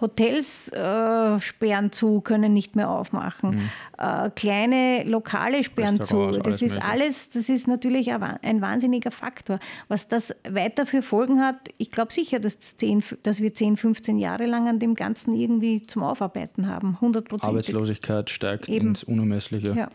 [0.00, 3.50] Hotels äh, sperren zu, können nicht mehr aufmachen.
[3.50, 3.70] Mhm.
[3.98, 6.32] Äh, kleine Lokale sperren zu.
[6.32, 9.60] Das ist alles, das ist natürlich ein wahnsinniger Faktor.
[9.88, 13.76] Was das weiter für Folgen hat, ich glaube sicher, dass, das 10, dass wir 10,
[13.76, 16.94] 15 Jahre lang an dem Ganzen irgendwie zum Aufarbeiten haben.
[16.94, 18.88] 100 Arbeitslosigkeit steigt Eben.
[18.88, 19.72] ins Unermessliche.
[19.72, 19.88] Ja.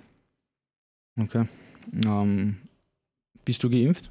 [1.19, 1.45] Okay.
[2.05, 2.57] Ähm,
[3.45, 4.09] bist du geimpft?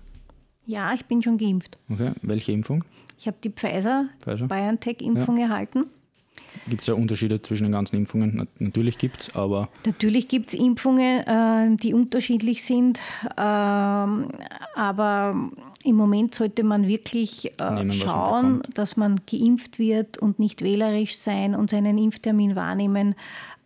[0.66, 1.78] Ja, ich bin schon geimpft.
[1.88, 2.12] Okay.
[2.22, 2.84] Welche Impfung?
[3.18, 5.46] Ich habe die Pfizer-BioNTech-Impfung ja.
[5.46, 5.90] erhalten.
[6.68, 8.48] Gibt es ja Unterschiede zwischen den ganzen Impfungen?
[8.58, 9.68] Natürlich gibt es, aber.
[9.84, 12.98] Natürlich gibt es Impfungen, äh, die unterschiedlich sind,
[13.36, 14.28] ähm,
[14.74, 15.50] aber
[15.84, 20.62] im Moment sollte man wirklich äh, Nehmen, schauen, man dass man geimpft wird und nicht
[20.62, 23.14] wählerisch sein und seinen Impftermin wahrnehmen,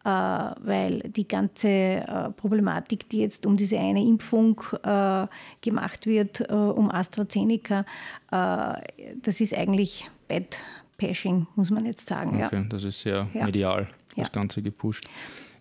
[0.02, 5.26] weil die ganze äh, Problematik, die jetzt um diese eine Impfung äh,
[5.60, 7.84] gemacht wird, um AstraZeneca,
[8.30, 10.56] das ist eigentlich Bad
[10.96, 12.42] Pashing, muss man jetzt sagen.
[12.42, 12.64] Okay, ja.
[12.68, 13.44] das ist sehr ja.
[13.44, 14.28] medial, das ja.
[14.28, 15.06] Ganze gepusht.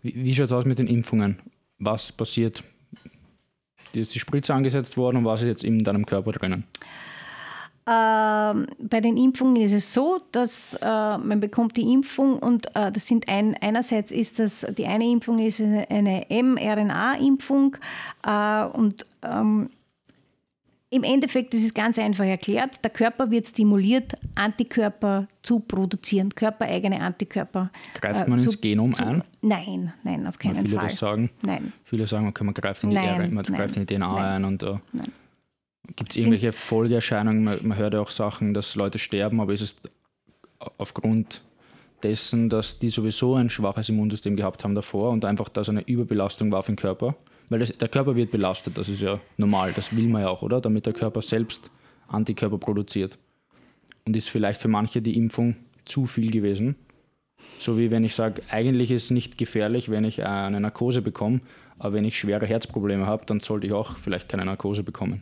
[0.02, 1.40] Wie, wie schaut es aus mit den Impfungen?
[1.80, 2.64] Was passiert?
[3.94, 6.66] Ist die Spritze angesetzt worden und was ist jetzt in deinem Körper drinnen?
[7.90, 12.92] Ähm, bei den Impfungen ist es so, dass äh, man bekommt die Impfung und äh,
[12.92, 17.78] das sind ein, einerseits ist das, die eine Impfung ist eine, mRNA-Impfung
[18.24, 19.70] äh, und ähm,
[20.92, 27.00] im Endeffekt ist es ganz einfach erklärt, der Körper wird stimuliert, Antikörper zu produzieren, körpereigene
[27.00, 27.72] Antikörper.
[28.00, 29.24] Greift man äh, ins Genom zu, ein?
[29.42, 30.90] Nein, nein, auf keinen viele Fall.
[30.90, 31.32] Das sagen.
[31.42, 31.74] Nein.
[31.86, 34.46] Viele sagen, okay, man greift in die, nein, man greift in die DNA nein, ein
[34.46, 35.12] und uh, nein.
[35.96, 37.44] Gibt es irgendwelche Folgeerscheinungen?
[37.44, 39.76] Man, man, hört ja auch Sachen, dass Leute sterben, aber ist es
[40.78, 41.42] aufgrund
[42.04, 45.82] dessen, dass die sowieso ein schwaches Immunsystem gehabt haben davor und einfach da so eine
[45.82, 47.16] Überbelastung war für den Körper?
[47.50, 50.42] Weil das, der Körper wird belastet, das ist ja normal, das will man ja auch,
[50.42, 50.62] oder?
[50.62, 51.72] Damit der Körper selbst
[52.08, 53.18] Antikörper produziert.
[54.06, 56.76] Und ist vielleicht für manche die Impfung zu viel gewesen.
[57.58, 61.42] So wie wenn ich sage, eigentlich ist es nicht gefährlich, wenn ich eine Narkose bekomme,
[61.78, 65.22] aber wenn ich schwere Herzprobleme habe, dann sollte ich auch vielleicht keine Narkose bekommen.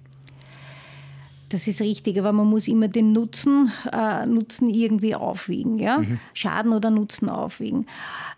[1.50, 5.80] Das ist richtig, aber man muss immer den Nutzen, äh, Nutzen irgendwie aufwiegen.
[5.80, 6.00] Ja?
[6.00, 6.20] Mhm.
[6.34, 7.86] Schaden oder Nutzen aufwiegen.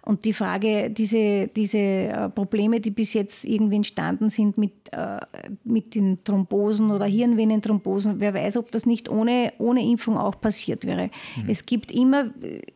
[0.01, 5.19] Und die Frage, diese, diese äh, Probleme, die bis jetzt irgendwie entstanden sind mit, äh,
[5.63, 10.85] mit den Thrombosen oder Hirnvenenthrombosen, wer weiß, ob das nicht ohne, ohne Impfung auch passiert
[10.85, 11.09] wäre.
[11.35, 11.49] Mhm.
[11.49, 12.25] Es gibt immer,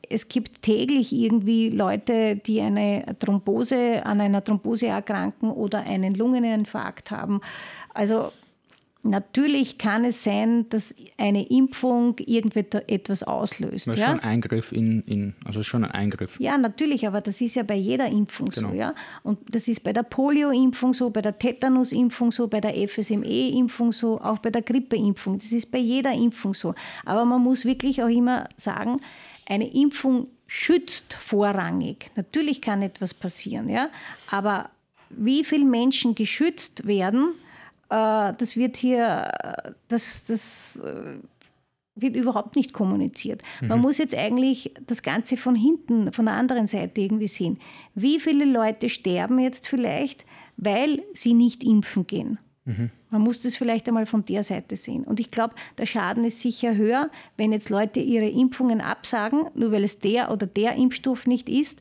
[0.09, 7.11] es gibt täglich irgendwie Leute, die eine Thrombose, an einer Thrombose erkranken oder einen Lungeninfarkt
[7.11, 7.39] haben.
[7.93, 8.31] Also
[9.05, 13.87] Natürlich kann es sein, dass eine Impfung irgendetwas auslöst.
[13.87, 14.07] Das ist ja?
[14.07, 16.39] schon ein Eingriff in, in, also schon ein Eingriff.
[16.39, 18.69] Ja, natürlich, aber das ist ja bei jeder Impfung genau.
[18.69, 18.95] so, ja.
[19.23, 24.21] Und das ist bei der Polio-Impfung so, bei der Tetanus-Impfung so, bei der FSME-Impfung so,
[24.21, 25.37] auch bei der Grippe-Impfung.
[25.37, 26.73] Das ist bei jeder Impfung so.
[27.03, 29.01] Aber man muss wirklich auch immer sagen,
[29.45, 32.09] eine Impfung schützt vorrangig.
[32.15, 33.89] Natürlich kann etwas passieren, ja.
[34.31, 34.69] Aber
[35.09, 37.33] wie viele Menschen geschützt werden,
[37.89, 39.31] das wird hier,
[39.87, 41.19] das, das äh,
[41.95, 43.41] wird überhaupt nicht kommuniziert.
[43.61, 43.67] Mhm.
[43.67, 47.59] Man muss jetzt eigentlich das Ganze von hinten, von der anderen Seite irgendwie sehen.
[47.93, 50.25] Wie viele Leute sterben jetzt vielleicht,
[50.57, 52.39] weil sie nicht impfen gehen?
[52.65, 52.89] Mhm.
[53.09, 55.03] Man muss das vielleicht einmal von der Seite sehen.
[55.03, 59.71] Und ich glaube, der Schaden ist sicher höher, wenn jetzt Leute ihre Impfungen absagen, nur
[59.71, 61.79] weil es der oder der Impfstoff nicht ist,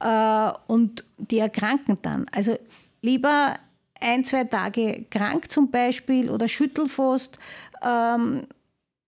[0.00, 2.26] äh, und die erkranken dann.
[2.30, 2.56] Also
[3.02, 3.56] lieber
[4.00, 7.38] ein, zwei Tage krank zum Beispiel oder Schüttelfrost
[7.82, 8.46] ähm,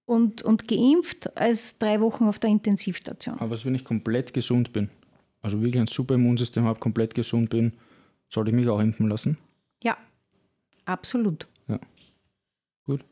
[0.07, 3.39] und, und geimpft als drei Wochen auf der Intensivstation.
[3.39, 4.91] Aber was, wenn ich komplett gesund bin?
[5.43, 7.73] Also wirklich ein super Immunsystem habe, komplett gesund bin,
[8.29, 9.39] sollte ich mich auch impfen lassen?
[9.83, 9.97] Ja,
[10.85, 11.47] absolut.
[11.69, 11.79] Ja.
[12.87, 13.05] Gut.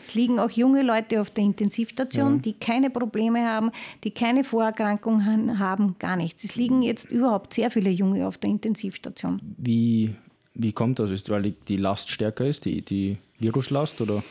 [0.00, 2.42] Es liegen auch junge Leute auf der Intensivstation, ja.
[2.42, 3.70] die keine Probleme haben,
[4.04, 6.44] die keine Vorerkrankungen haben, gar nichts.
[6.44, 9.40] Es liegen jetzt überhaupt sehr viele Junge auf der Intensivstation.
[9.58, 10.14] Wie,
[10.54, 11.10] wie kommt das?
[11.10, 14.22] Ist, weil die Last stärker ist, die, die Viruslast oder?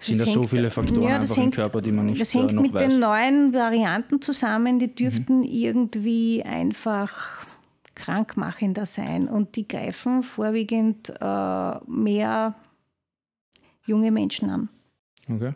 [0.00, 2.52] sind da so viele Faktoren ja, einfach hängt, im Körper, die man nicht Das hängt
[2.52, 2.88] äh, mit weiß.
[2.88, 5.44] den neuen Varianten zusammen, die dürften mhm.
[5.44, 7.46] irgendwie einfach
[7.94, 12.54] krankmachender sein und die greifen vorwiegend äh, mehr
[13.84, 14.68] junge Menschen an.
[15.28, 15.54] Okay.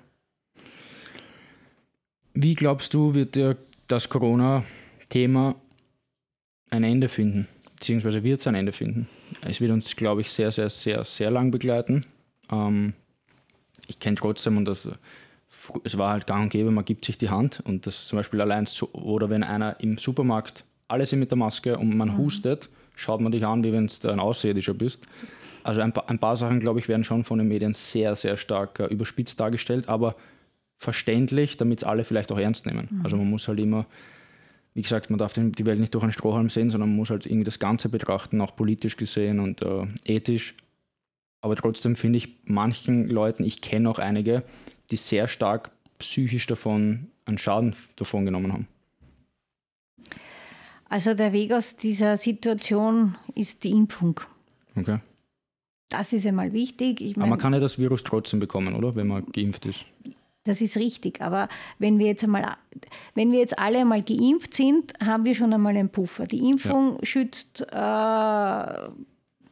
[2.35, 3.57] Wie glaubst du, wird der,
[3.89, 5.57] das Corona-Thema
[6.71, 7.49] ein Ende finden?
[7.77, 9.09] Beziehungsweise wird es ein Ende finden?
[9.43, 12.05] Es wird uns, glaube ich, sehr, sehr, sehr, sehr lang begleiten.
[12.51, 12.95] Ähm,
[13.87, 14.89] ich kenne trotzdem, und das,
[15.85, 18.41] es war halt gang und gäbe, man gibt sich die Hand und das zum Beispiel
[18.41, 22.19] allein, so, oder wenn einer im Supermarkt, alle sind mit der Maske und man mhm.
[22.19, 25.05] hustet, schaut man dich an, wie wenn du ein Außerirdischer bist.
[25.63, 28.37] Also ein paar, ein paar Sachen, glaube ich, werden schon von den Medien sehr, sehr
[28.37, 30.15] stark äh, überspitzt dargestellt, aber
[30.79, 32.89] verständlich, damit es alle vielleicht auch ernst nehmen.
[32.91, 33.01] Mhm.
[33.03, 33.87] Also man muss halt immer,
[34.77, 37.25] wie gesagt, man darf die Welt nicht durch einen Strohhalm sehen, sondern man muss halt
[37.25, 40.55] irgendwie das Ganze betrachten, auch politisch gesehen und äh, ethisch.
[41.41, 44.43] Aber trotzdem finde ich manchen Leuten, ich kenne auch einige,
[44.91, 48.69] die sehr stark psychisch davon einen Schaden davon genommen haben.
[50.91, 54.21] Also der Weg aus dieser Situation ist die Impfung.
[54.77, 54.99] Okay.
[55.89, 57.01] Das ist einmal wichtig.
[57.01, 58.95] Ich mein, aber man kann ja das Virus trotzdem bekommen, oder?
[58.95, 59.87] Wenn man geimpft ist.
[60.47, 61.21] Das ist richtig.
[61.21, 62.57] Aber wenn wir jetzt einmal,
[63.15, 66.27] wenn wir jetzt alle einmal geimpft sind, haben wir schon einmal einen Puffer.
[66.27, 67.05] Die Impfung ja.
[67.05, 68.89] schützt äh,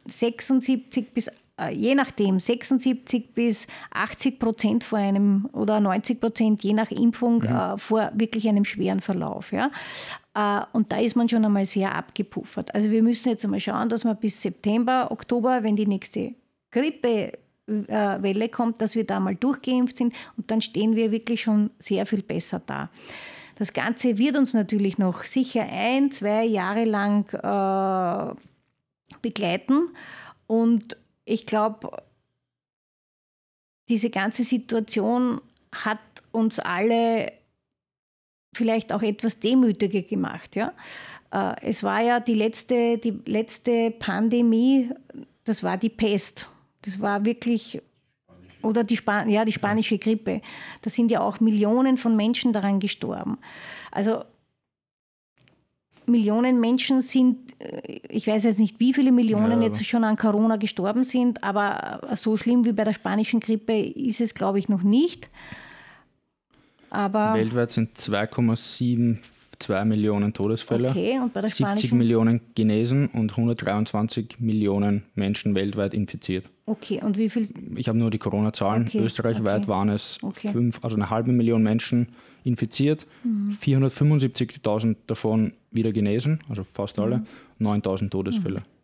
[0.07, 1.29] 76 bis
[1.59, 7.39] äh, je nachdem 76 bis 80 Prozent vor einem oder 90 Prozent je nach Impfung
[7.39, 7.47] mhm.
[7.47, 9.51] äh, vor wirklich einem schweren Verlauf.
[9.51, 9.71] Ja?
[10.33, 12.73] Äh, und da ist man schon einmal sehr abgepuffert.
[12.75, 16.33] Also wir müssen jetzt einmal schauen, dass wir bis September, Oktober, wenn die nächste
[17.67, 22.05] Grippewelle kommt, dass wir da mal durchgeimpft sind und dann stehen wir wirklich schon sehr
[22.05, 22.89] viel besser da.
[23.55, 28.35] Das Ganze wird uns natürlich noch sicher ein, zwei Jahre lang äh,
[29.21, 29.89] begleiten
[30.47, 32.03] und ich glaube,
[33.87, 35.41] diese ganze Situation
[35.71, 35.99] hat
[36.31, 37.31] uns alle
[38.53, 40.55] vielleicht auch etwas demütiger gemacht.
[40.55, 40.73] Ja?
[41.31, 44.89] Äh, es war ja die letzte, die letzte Pandemie,
[45.45, 46.47] das war die Pest.
[46.85, 47.81] Das war wirklich,
[48.61, 50.41] oder die, Span ja, die spanische Grippe.
[50.81, 53.37] Da sind ja auch Millionen von Menschen daran gestorben.
[53.91, 54.23] Also
[56.07, 59.67] Millionen Menschen sind, äh, ich weiß jetzt nicht, wie viele Millionen ja.
[59.67, 64.21] jetzt schon an Corona gestorben sind, aber so schlimm wie bei der spanischen Grippe ist
[64.21, 65.29] es, glaube ich, noch nicht.
[66.91, 67.97] Aber Weltweit sind
[69.59, 76.49] 2,72 Millionen Todesfälle, okay, 70 Millionen genesen und 123 Millionen Menschen weltweit infiziert.
[76.65, 77.49] Okay, und wie viel?
[77.75, 78.87] Ich habe nur die Corona-Zahlen.
[78.87, 79.67] Okay, Österreichweit okay.
[79.67, 82.09] waren es fünf, also eine halbe Million Menschen
[82.43, 83.57] infiziert, mhm.
[83.61, 87.23] 475.000 davon wieder genesen, also fast alle,
[87.59, 87.67] mhm.
[87.67, 88.59] 9.000 Todesfälle.
[88.59, 88.75] Mhm.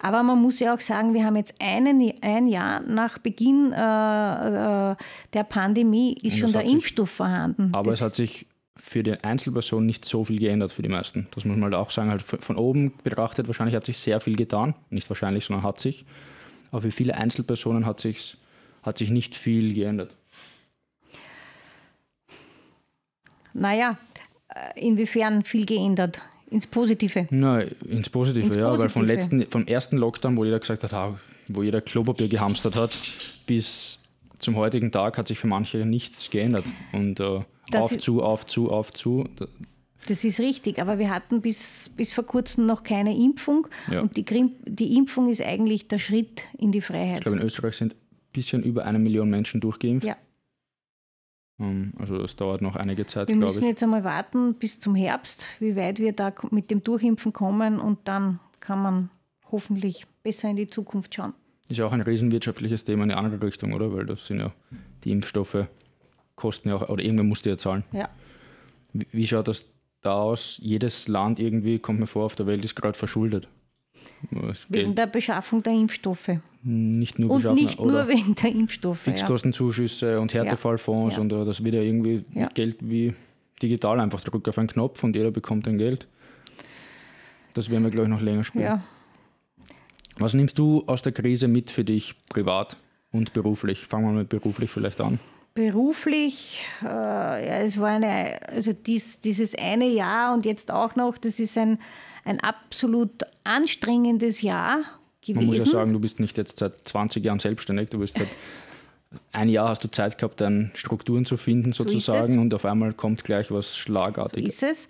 [0.00, 4.92] Aber man muss ja auch sagen, wir haben jetzt einen, ein Jahr nach Beginn äh,
[4.92, 4.96] äh
[5.32, 7.70] der Pandemie ist schon der Impfstoff vorhanden.
[7.72, 8.46] Aber das es hat sich
[8.80, 11.26] für die Einzelperson nicht so viel geändert für die meisten.
[11.34, 12.10] Das muss man halt auch sagen.
[12.10, 14.74] Halt von oben betrachtet, wahrscheinlich hat sich sehr viel getan.
[14.90, 16.04] Nicht wahrscheinlich, sondern hat sich.
[16.70, 18.36] Aber für viele Einzelpersonen hat, sich's,
[18.82, 20.14] hat sich nicht viel geändert.
[23.54, 23.98] Naja,
[24.48, 26.20] äh, inwiefern viel geändert?
[26.50, 27.26] Ins Positive?
[27.30, 28.82] Na, ins Positive, ins ja, Positive.
[28.82, 31.18] weil vom, letzten, vom ersten Lockdown, wo jeder gesagt hat,
[31.48, 32.96] wo jeder Klopapier gehamstert hat,
[33.46, 33.98] bis
[34.38, 36.64] zum heutigen Tag hat sich für manche nichts geändert.
[36.92, 37.40] Und äh,
[37.74, 39.24] auf, zu, auf, zu, auf, zu.
[40.06, 43.68] Das ist richtig, aber wir hatten bis, bis vor kurzem noch keine Impfung.
[43.90, 44.00] Ja.
[44.00, 44.24] Und die,
[44.64, 47.18] die Impfung ist eigentlich der Schritt in die Freiheit.
[47.18, 47.98] Ich glaube, in Österreich sind ein
[48.32, 50.06] bisschen über eine Million Menschen durchgeimpft.
[50.06, 50.16] Ja.
[51.58, 53.40] Ähm, also das dauert noch einige Zeit, glaube ich.
[53.40, 57.32] Wir müssen jetzt einmal warten bis zum Herbst, wie weit wir da mit dem Durchimpfen
[57.32, 59.10] kommen und dann kann man
[59.50, 61.34] hoffentlich besser in die Zukunft schauen.
[61.68, 63.92] Ist ja auch ein riesenwirtschaftliches Thema in die andere Richtung, oder?
[63.92, 64.52] Weil das sind ja
[65.04, 65.66] die Impfstoffe,
[66.34, 67.84] kosten ja auch, oder irgendwer muss die ja zahlen.
[67.92, 68.08] Ja.
[68.92, 69.66] Wie, wie schaut das
[70.02, 70.58] da aus?
[70.62, 73.48] Jedes Land irgendwie, kommt mir vor, auf der Welt ist gerade verschuldet.
[74.68, 76.30] Wegen der Beschaffung der Impfstoffe.
[76.62, 79.00] Nicht nur und nicht nur wegen der Impfstoffe.
[79.00, 80.18] Fixkostenzuschüsse ja.
[80.18, 81.22] und Härtefallfonds ja.
[81.22, 82.48] und uh, das wird ja irgendwie ja.
[82.48, 83.14] Geld wie
[83.62, 86.06] digital einfach drückt auf einen Knopf und jeder bekommt ein Geld.
[87.54, 88.64] Das werden wir, glaube ich, noch länger spielen.
[88.64, 88.82] Ja.
[90.18, 92.76] Was nimmst du aus der Krise mit für dich privat
[93.12, 93.86] und beruflich?
[93.86, 95.20] Fangen wir mit beruflich vielleicht an.
[95.54, 101.18] Beruflich, äh, ja, es war eine, also dies, dieses eine Jahr und jetzt auch noch,
[101.18, 101.78] das ist ein,
[102.24, 104.82] ein absolut anstrengendes Jahr
[105.20, 105.36] gewesen.
[105.36, 108.28] Man muss ja sagen, du bist nicht jetzt seit 20 Jahren selbstständig, du bist seit
[109.32, 112.92] ein Jahr hast du Zeit gehabt, dann Strukturen zu finden sozusagen so und auf einmal
[112.92, 114.60] kommt gleich was Schlagartiges.
[114.60, 114.88] So ist es.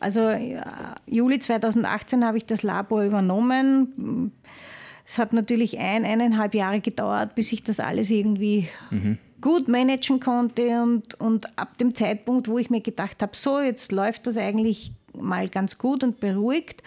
[0.00, 4.32] Also ja, Juli 2018 habe ich das Labor übernommen.
[5.06, 9.18] Es hat natürlich ein, eineinhalb Jahre gedauert, bis ich das alles irgendwie mhm.
[9.40, 10.82] gut managen konnte.
[10.82, 14.92] Und, und ab dem Zeitpunkt, wo ich mir gedacht habe, so, jetzt läuft das eigentlich
[15.14, 16.82] mal ganz gut und beruhigt,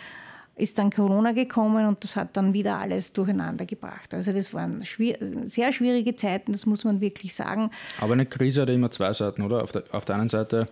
[0.59, 4.13] ist dann Corona gekommen und das hat dann wieder alles durcheinander gebracht.
[4.13, 7.71] Also das waren schwier sehr schwierige Zeiten, das muss man wirklich sagen.
[7.99, 9.63] Aber eine Krise hat immer zwei Seiten, oder?
[9.63, 10.67] Auf der, auf der einen Seite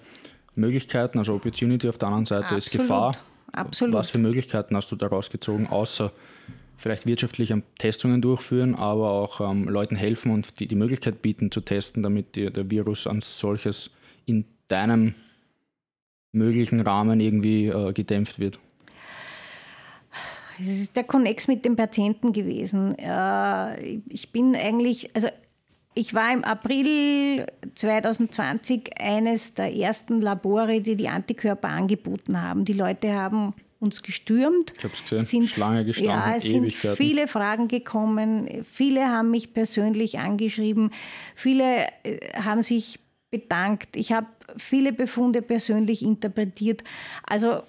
[0.57, 2.63] Möglichkeiten, also Opportunity, auf der anderen Seite Absolut.
[2.63, 3.17] ist Gefahr.
[3.51, 3.95] Absolut.
[3.95, 6.11] Was für Möglichkeiten hast du daraus gezogen, außer
[6.77, 11.61] vielleicht wirtschaftlich Testungen durchführen, aber auch ähm, Leuten helfen und die, die Möglichkeit bieten zu
[11.61, 13.89] testen, damit die, der Virus als solches
[14.25, 15.15] in deinem
[16.31, 18.59] möglichen Rahmen irgendwie äh, gedämpft wird?
[20.59, 22.97] Es ist der Connex mit dem Patienten gewesen.
[22.97, 25.29] Äh, ich bin eigentlich, also
[25.97, 32.65] ich war im April 2020 eines der ersten Labore, die die Antikörper angeboten haben.
[32.65, 34.73] Die Leute haben uns gestürmt.
[34.77, 38.63] Ich habe es gesehen, sind, Schlange gestanden, ja, es sind viele Fragen gekommen.
[38.71, 40.91] Viele haben mich persönlich angeschrieben.
[41.35, 42.99] Viele äh, haben sich
[43.31, 43.95] bedankt.
[43.95, 44.27] Ich habe
[44.57, 46.83] viele Befunde persönlich interpretiert.
[47.23, 47.63] Also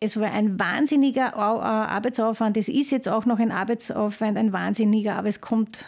[0.00, 2.56] es war ein wahnsinniger Arbeitsaufwand.
[2.56, 5.84] Es ist jetzt auch noch ein Arbeitsaufwand, ein wahnsinniger, aber es kommt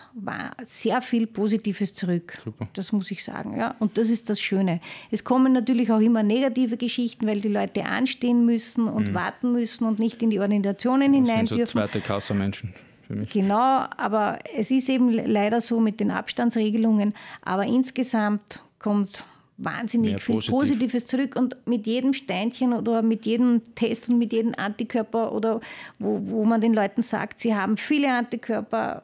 [0.67, 2.37] sehr viel Positives zurück.
[2.43, 2.67] Super.
[2.73, 3.57] Das muss ich sagen.
[3.57, 3.77] Ja.
[3.79, 4.81] Und das ist das Schöne.
[5.13, 9.15] Es kommen natürlich auch immer negative Geschichten, weil die Leute anstehen müssen und mhm.
[9.15, 11.73] warten müssen und nicht in die Ordinationen das hinein sind so dürfen.
[11.73, 12.75] zweite Kassermenschen.
[13.07, 13.31] Für mich.
[13.31, 17.15] Genau, aber es ist eben leider so mit den Abstandsregelungen.
[17.43, 19.25] Aber insgesamt kommt
[19.63, 20.53] wahnsinnig Mehr viel positiv.
[20.53, 25.61] Positives zurück und mit jedem Steinchen oder mit jedem Test und mit jedem Antikörper oder
[25.99, 29.03] wo, wo man den Leuten sagt, sie haben viele Antikörper,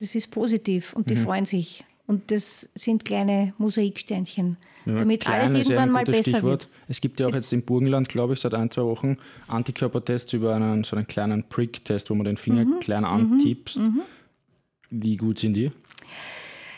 [0.00, 1.24] das ist positiv und die mhm.
[1.24, 1.84] freuen sich.
[2.06, 6.42] Und das sind kleine Mosaiksteinchen, ja, damit alles irgendwann mal besser Stichwort.
[6.42, 6.68] wird.
[6.88, 9.16] Es gibt ja auch jetzt im Burgenland, glaube ich, seit ein, zwei Wochen
[9.48, 12.80] Antikörpertests über einen, so einen kleinen Prick-Test, wo man den Finger mhm.
[12.80, 13.78] klein antippst.
[13.78, 14.02] Mhm.
[14.90, 15.72] Wie gut sind die?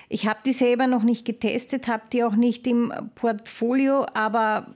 [0.09, 4.69] Ich habe die selber noch nicht getestet, habe die auch nicht im Portfolio, aber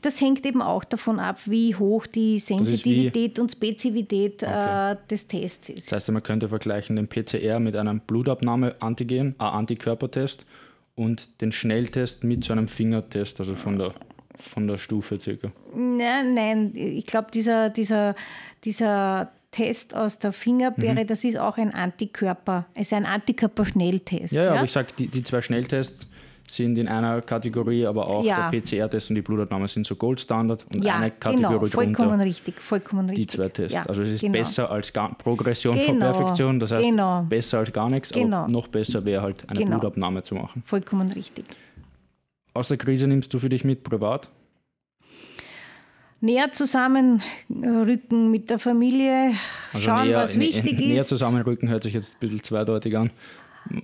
[0.00, 4.92] das hängt eben auch davon ab, wie hoch die Sensitivität und Spezifität okay.
[4.92, 5.86] äh, des Tests ist.
[5.86, 10.46] Das heißt, man könnte vergleichen den PCR mit einem Blutabnahme-Antigen, äh, Antikörpertest
[10.96, 13.92] und den Schnelltest mit so einem Fingertest, also von der,
[14.38, 15.52] von der Stufe circa.
[15.74, 18.14] Nein, nein, ich glaube, dieser, dieser,
[18.64, 21.06] dieser Test aus der Fingerbeere, mhm.
[21.06, 24.34] das ist auch ein Antikörper, es ist ein Antikörperschnelltest.
[24.34, 26.06] Ja, ja, aber ich sage, die, die zwei Schnelltests
[26.50, 28.50] sind in einer Kategorie, aber auch ja.
[28.50, 32.24] der PCR-Test und die Blutabnahme sind so Goldstandard und ja, eine Kategorie genau, vollkommen drunter
[32.24, 33.26] richtig, vollkommen richtig.
[33.26, 33.74] Die zwei Tests.
[33.74, 34.32] Ja, also es ist genau.
[34.32, 37.22] besser als gar, Progression genau, von Perfektion, das heißt genau.
[37.22, 38.38] besser als gar nichts, genau.
[38.38, 39.78] aber noch besser wäre halt eine genau.
[39.78, 40.62] Blutabnahme zu machen.
[40.66, 41.44] Vollkommen richtig.
[42.54, 44.28] Aus der Krise nimmst du für dich mit privat?
[46.20, 49.34] Näher zusammenrücken mit der Familie,
[49.72, 50.88] also schauen, näher, was wichtig näher, ist.
[50.88, 53.10] Näher zusammenrücken hört sich jetzt ein bisschen zweideutig an.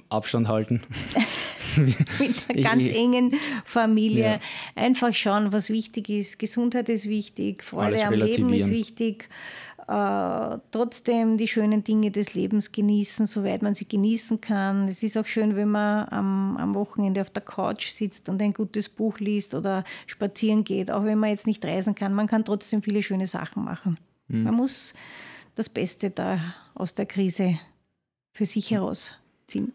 [0.09, 0.82] Abstand halten.
[1.76, 4.24] mit der ganz ich, engen Familie.
[4.24, 4.41] Ja.
[4.82, 6.39] Einfach schauen, was wichtig ist.
[6.39, 9.28] Gesundheit ist wichtig, Freude am Leben ist wichtig
[9.87, 14.89] äh, trotzdem die schönen Dinge des Lebens genießen, soweit man sie genießen kann.
[14.89, 18.55] Es ist auch schön, wenn man am, am Wochenende auf der Couch sitzt und ein
[18.55, 22.14] gutes Buch liest oder spazieren geht, auch wenn man jetzt nicht reisen kann.
[22.14, 23.99] Man kann trotzdem viele schöne Sachen machen.
[24.28, 24.45] Mhm.
[24.45, 24.95] Man muss
[25.55, 27.59] das Beste da aus der Krise
[28.32, 29.72] für sich herausziehen.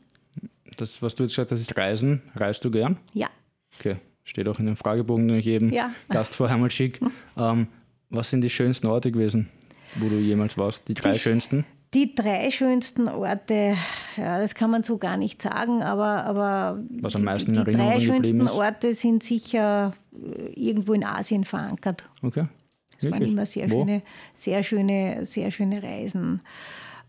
[0.77, 2.21] Das, was du jetzt gesagt hast, ist Reisen.
[2.35, 2.97] Reist du gern?
[3.13, 3.29] Ja.
[3.77, 5.93] Okay, steht auch in dem Fragebogen, den ich jedem ja.
[6.09, 7.11] Gast vorher mal schicke.
[7.37, 7.67] ähm,
[8.09, 9.49] was sind die schönsten Orte gewesen?
[9.95, 10.87] Wo du jemals warst?
[10.87, 11.65] Die drei die, schönsten?
[11.93, 13.75] Die drei schönsten Orte,
[14.15, 17.71] ja, das kann man so gar nicht sagen, aber, aber Was am meisten die, die
[17.71, 22.07] drei schönsten Orte sind sicher äh, irgendwo in Asien verankert.
[22.21, 22.45] Okay.
[22.91, 23.21] Das Wirklich?
[23.21, 24.01] waren immer sehr schöne,
[24.35, 26.41] sehr schöne, sehr schöne Reisen.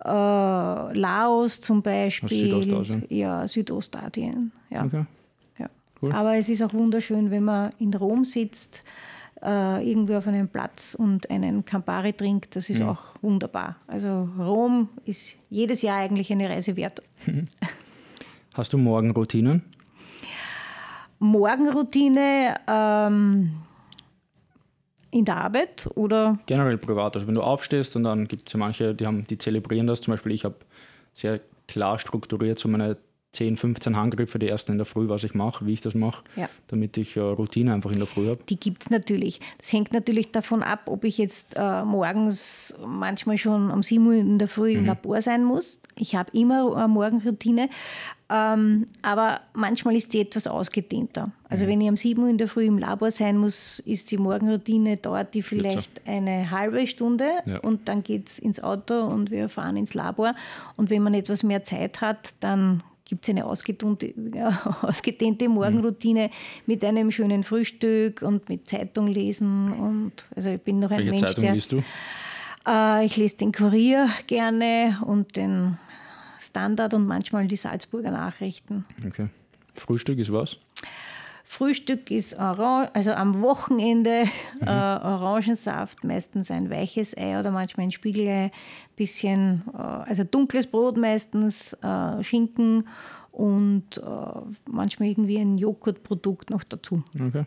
[0.05, 2.55] Äh, Laos zum Beispiel.
[2.55, 3.05] Aus Südostasien?
[3.11, 4.53] Ja, Südostasien.
[4.71, 4.85] Ja.
[4.85, 5.05] Okay.
[5.59, 5.69] Ja.
[6.01, 6.13] Cool.
[6.13, 8.83] Aber es ist auch wunderschön, wenn man in Rom sitzt
[9.43, 12.89] äh, irgendwo auf einem Platz und einen Campari trinkt, das ist mhm.
[12.89, 13.77] auch wunderbar.
[13.87, 17.03] Also Rom ist jedes Jahr eigentlich eine Reise wert.
[18.55, 19.63] Hast du Morgenroutinen?
[21.19, 23.53] Morgenroutine ähm,
[25.11, 26.39] in der Arbeit oder?
[26.47, 27.15] Generell privat.
[27.15, 30.01] Also wenn du aufstehst und dann gibt es ja manche, die haben, die zelebrieren das.
[30.01, 30.57] Zum Beispiel ich habe
[31.15, 32.97] sehr klar strukturiert so meine
[33.33, 36.25] 10, 15 Handgriffe, die ersten in der Früh, was ich mache, wie ich das mache,
[36.35, 36.49] ja.
[36.67, 38.41] damit ich äh, Routine einfach in der Früh habe?
[38.49, 39.41] Die gibt es natürlich.
[39.59, 44.15] Das hängt natürlich davon ab, ob ich jetzt äh, morgens manchmal schon um 7 Uhr
[44.15, 44.79] in der Früh mhm.
[44.81, 45.79] im Labor sein muss.
[45.95, 47.69] Ich habe immer eine Morgenroutine,
[48.31, 51.31] ähm, aber manchmal ist die etwas ausgedehnter.
[51.49, 51.69] Also mhm.
[51.69, 54.97] wenn ich um 7 Uhr in der Früh im Labor sein muss, ist die Morgenroutine,
[54.97, 57.59] dauert die vielleicht eine halbe Stunde ja.
[57.61, 60.35] und dann geht es ins Auto und wir fahren ins Labor.
[60.77, 64.15] Und wenn man etwas mehr Zeit hat, dann gibt es eine ausgedehnte,
[64.83, 66.63] ausgedehnte Morgenroutine mhm.
[66.67, 69.73] mit einem schönen Frühstück und mit Zeitung lesen.
[69.73, 71.83] Und also ich bin noch ein Welche Mensch, Zeitung der, liest du?
[72.67, 75.77] Äh, ich lese den Kurier gerne und den
[76.39, 78.85] Standard und manchmal die Salzburger Nachrichten.
[79.05, 79.27] Okay.
[79.75, 80.57] Frühstück ist was?
[81.51, 84.23] Frühstück ist Orange, also am Wochenende
[84.61, 84.63] mhm.
[84.69, 88.53] äh, Orangensaft, meistens ein weiches Ei oder manchmal ein Spiegelei,
[88.95, 92.87] bisschen, äh, also dunkles Brot meistens, äh, Schinken
[93.33, 94.01] und äh,
[94.71, 97.03] manchmal irgendwie ein Joghurtprodukt noch dazu.
[97.15, 97.47] Okay.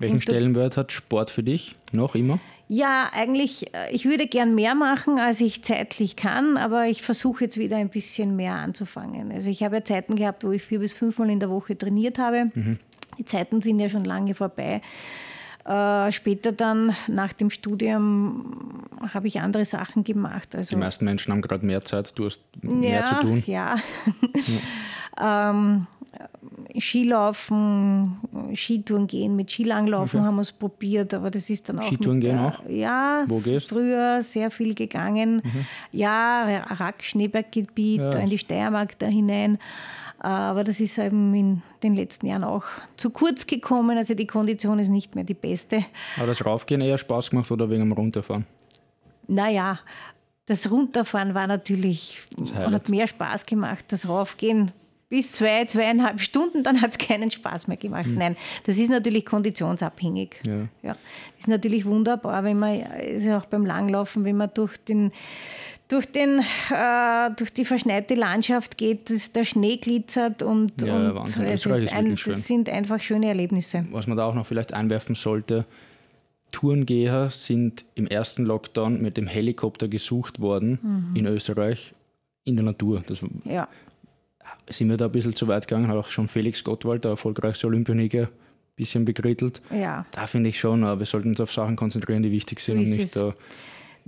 [0.00, 1.76] Welchen Stellenwert hat Sport für dich?
[1.92, 2.40] Noch immer?
[2.66, 7.44] Ja, eigentlich, äh, ich würde gern mehr machen, als ich zeitlich kann, aber ich versuche
[7.44, 9.30] jetzt wieder ein bisschen mehr anzufangen.
[9.30, 12.18] Also ich habe ja Zeiten gehabt, wo ich vier bis fünfmal in der Woche trainiert
[12.18, 12.50] habe.
[12.52, 12.80] Mhm.
[13.18, 14.82] Die Zeiten sind ja schon lange vorbei.
[15.64, 20.54] Äh, später dann nach dem Studium habe ich andere Sachen gemacht.
[20.54, 23.42] Also, die meisten Menschen haben gerade mehr Zeit, du hast mehr ja, zu tun.
[23.46, 23.76] Ja.
[25.18, 25.50] ja.
[25.52, 25.86] ähm,
[26.78, 28.18] Skilaufen,
[28.54, 30.28] Skitouren gehen, mit Skilanglaufen okay.
[30.28, 31.86] haben wir es probiert, aber das ist dann auch.
[31.86, 32.62] Skitouren gehen auch?
[32.68, 33.70] Ja, Wo gehst?
[33.70, 35.42] früher sehr viel gegangen.
[35.42, 35.66] Mhm.
[35.90, 38.18] Ja, Rack, Schneeberggebiet, ja.
[38.18, 39.58] in die Steiermark da hinein.
[40.26, 42.64] Aber das ist eben in den letzten Jahren auch
[42.96, 43.96] zu kurz gekommen.
[43.96, 45.84] Also die Kondition ist nicht mehr die beste.
[46.16, 48.44] Aber das Raufgehen eher Spaß gemacht oder wegen dem Runterfahren?
[49.28, 49.78] Naja,
[50.46, 52.18] das Runterfahren war natürlich,
[52.56, 53.84] hat mehr Spaß gemacht.
[53.86, 54.72] Das Raufgehen
[55.08, 58.08] bis zwei, zweieinhalb Stunden, dann hat es keinen Spaß mehr gemacht.
[58.08, 58.18] Mhm.
[58.18, 60.40] Nein, das ist natürlich konditionsabhängig.
[60.44, 60.62] Ja.
[60.82, 60.92] ja.
[60.92, 65.12] Das ist natürlich wunderbar, wenn man, ist auch beim Langlaufen, wenn man durch den
[65.88, 71.14] durch, den, äh, durch die verschneite Landschaft geht, dass der Schnee glitzert und, ja, und
[71.14, 71.44] Wahnsinn.
[71.46, 73.86] es, ist ein, das sind einfach schöne Erlebnisse.
[73.90, 75.64] Was man da auch noch vielleicht einwerfen sollte,
[76.52, 81.16] Tourengeher sind im ersten Lockdown mit dem Helikopter gesucht worden mhm.
[81.16, 81.94] in Österreich
[82.44, 83.02] in der Natur.
[83.06, 83.68] Das, ja.
[84.68, 87.66] Sind wir da ein bisschen zu weit gegangen, hat auch schon Felix Gottwald, der erfolgreichste
[87.66, 88.28] Olympioniker, ein
[88.76, 89.60] bisschen bekrittelt.
[89.70, 90.06] Ja.
[90.12, 92.90] Da finde ich schon, wir sollten uns auf Sachen konzentrieren, die wichtig sind so und
[92.90, 93.34] nicht da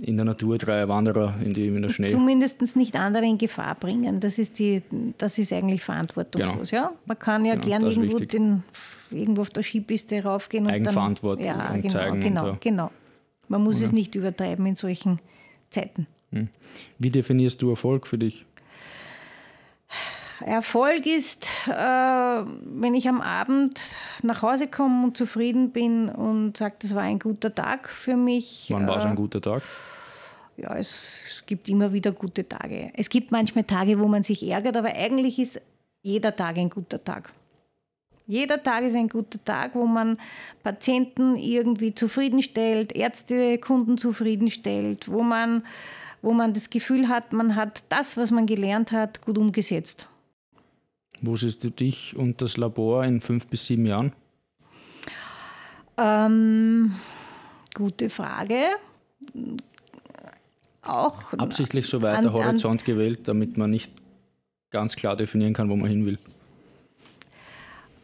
[0.01, 2.07] in der Natur drei Wanderer in, die, in der Schnee.
[2.07, 4.19] Zumindest nicht andere in Gefahr bringen.
[4.19, 4.81] Das ist, die,
[5.17, 6.69] das ist eigentlich verantwortungslos.
[6.69, 6.83] Genau.
[6.83, 6.91] Ja?
[7.05, 8.63] Man kann ja genau, gern irgendwo, den,
[9.11, 12.21] irgendwo auf der Skipiste raufgehen und Eigenverantwortung dann, ja, genau, zeigen.
[12.21, 12.91] Genau, genau.
[13.49, 13.85] Man muss okay.
[13.85, 15.19] es nicht übertreiben in solchen
[15.69, 16.07] Zeiten.
[16.31, 16.47] Hm.
[16.97, 18.45] Wie definierst du Erfolg für dich?
[20.45, 23.81] Erfolg ist, äh, wenn ich am Abend
[24.23, 28.67] nach Hause komme und zufrieden bin und sage, das war ein guter Tag für mich.
[28.69, 29.63] Wann war es ein äh, guter Tag?
[30.61, 32.91] Ja, es, gibt immer wieder gute Tage.
[32.93, 35.61] Es gibt manchmal Tage, wo man sich ärgert, aber eigentlich ist
[36.01, 37.31] jeder Tag ein guter Tag.
[38.27, 40.19] Jeder Tag ist ein guter Tag, wo man
[40.61, 45.63] Patienten irgendwie zufriedenstellt, Ärzte, Kunden zufriedenstellt, wo man,
[46.21, 50.07] wo man das Gefühl hat, man hat das, was man gelernt hat, gut umgesetzt.
[51.21, 54.13] Wo siehst du dich und das Labor in fünf bis sieben Jahren?
[55.97, 56.95] Ähm,
[57.73, 58.67] gute Frage
[60.81, 61.33] auch.
[61.33, 63.91] Absichtlich so weit der Horizont gewählt, damit man nicht
[64.71, 66.17] ganz klar definieren kann, wo man hin will.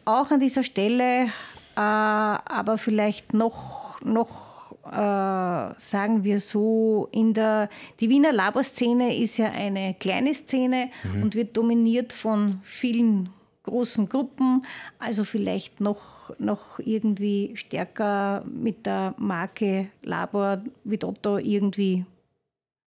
[0.04, 7.68] Auch an dieser Stelle, äh, aber vielleicht noch, noch äh, sagen wir so, in der,
[8.00, 11.22] die Wiener Laborszene ist ja eine kleine Szene mhm.
[11.24, 13.30] und wird dominiert von vielen
[13.64, 14.64] großen Gruppen,
[15.00, 22.04] also vielleicht noch, noch irgendwie stärker mit der Marke Labor wie Dotto irgendwie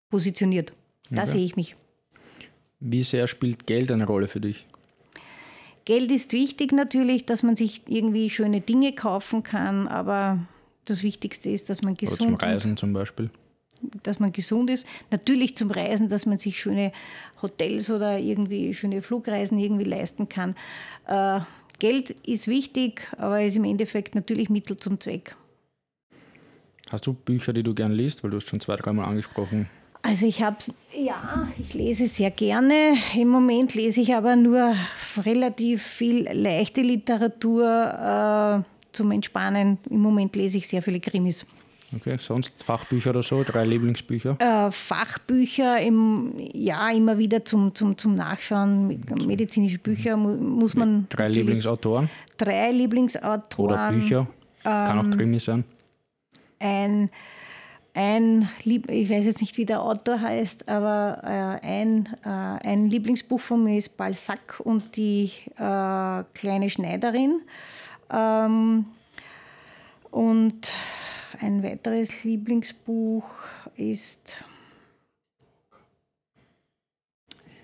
[0.09, 0.73] positioniert.
[1.09, 1.31] Da okay.
[1.31, 1.75] sehe ich mich.
[2.79, 4.65] Wie sehr spielt Geld eine Rolle für dich?
[5.85, 10.45] Geld ist wichtig natürlich, dass man sich irgendwie schöne Dinge kaufen kann, aber
[10.85, 12.25] das Wichtigste ist, dass man gesund ist.
[12.25, 13.29] Zum Reisen zum Beispiel.
[14.03, 14.85] Dass man gesund ist.
[15.11, 16.91] Natürlich zum Reisen, dass man sich schöne
[17.41, 20.55] Hotels oder irgendwie schöne Flugreisen irgendwie leisten kann.
[21.07, 21.39] Äh,
[21.79, 25.35] Geld ist wichtig, aber ist im Endeffekt natürlich Mittel zum Zweck.
[26.89, 28.23] Hast du Bücher, die du gern liest?
[28.23, 29.69] Weil du hast schon zwei, dreimal angesprochen.
[30.01, 30.57] Also ich habe,
[30.95, 32.93] ja, ich lese sehr gerne.
[33.15, 34.75] Im Moment lese ich aber nur
[35.17, 39.77] relativ viel leichte Literatur äh, zum Entspannen.
[39.89, 41.45] Im Moment lese ich sehr viele Krimis.
[41.95, 44.35] Okay, sonst Fachbücher oder so, drei Lieblingsbücher?
[44.39, 49.01] Äh, Fachbücher, im, ja, immer wieder zum, zum, zum Nachschauen.
[49.25, 51.07] Medizinische Bücher muss man.
[51.09, 52.09] Drei Lieblingsautoren?
[52.37, 53.73] Drei Lieblingsautoren.
[53.73, 54.27] Oder Bücher?
[54.63, 55.63] Kann ähm, auch Krimi sein.
[56.59, 57.09] Ein,
[57.97, 63.41] ein, ich weiß jetzt nicht, wie der Autor heißt, aber äh, ein, äh, ein Lieblingsbuch
[63.41, 67.41] von mir ist Balzac und die äh, kleine Schneiderin.
[68.11, 68.85] Ähm,
[70.11, 70.71] und
[71.39, 73.25] ein weiteres Lieblingsbuch
[73.75, 74.45] ist.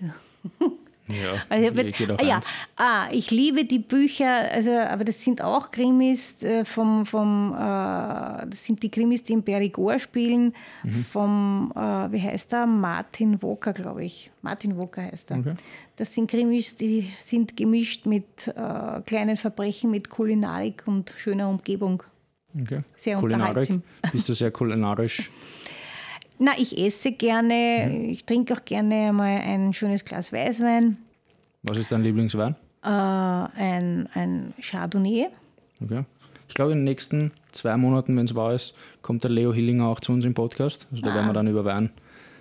[1.08, 2.40] Ja, also ich, ah, ja.
[2.76, 8.46] Ah, ich liebe die Bücher, also, aber das sind auch Krimis äh, vom, vom äh,
[8.46, 11.04] das sind die Krimis, die in Perigord spielen, mhm.
[11.04, 14.30] vom, äh, wie heißt er, Martin Woker, glaube ich.
[14.40, 15.38] Martin Woker heißt er.
[15.40, 15.54] Okay.
[15.96, 22.02] Das sind Krimis, die sind gemischt mit äh, kleinen Verbrechen, mit Kulinarik und schöner Umgebung.
[22.58, 22.80] Okay.
[22.96, 23.82] Sehr unterhaltsam.
[24.10, 25.30] Bist du sehr kulinarisch?
[26.44, 28.10] Na, ich esse gerne, mhm.
[28.10, 30.98] ich trinke auch gerne mal ein schönes Glas Weißwein.
[31.62, 32.54] Was ist dein Lieblingswein?
[32.82, 35.28] Äh, ein, ein Chardonnay.
[35.82, 36.04] Okay.
[36.46, 39.86] Ich glaube, in den nächsten zwei Monaten, wenn es wahr ist, kommt der Leo Hillinger
[39.86, 40.86] auch zu uns im Podcast.
[40.90, 41.14] Also da ah.
[41.14, 41.88] werden wir dann über Wein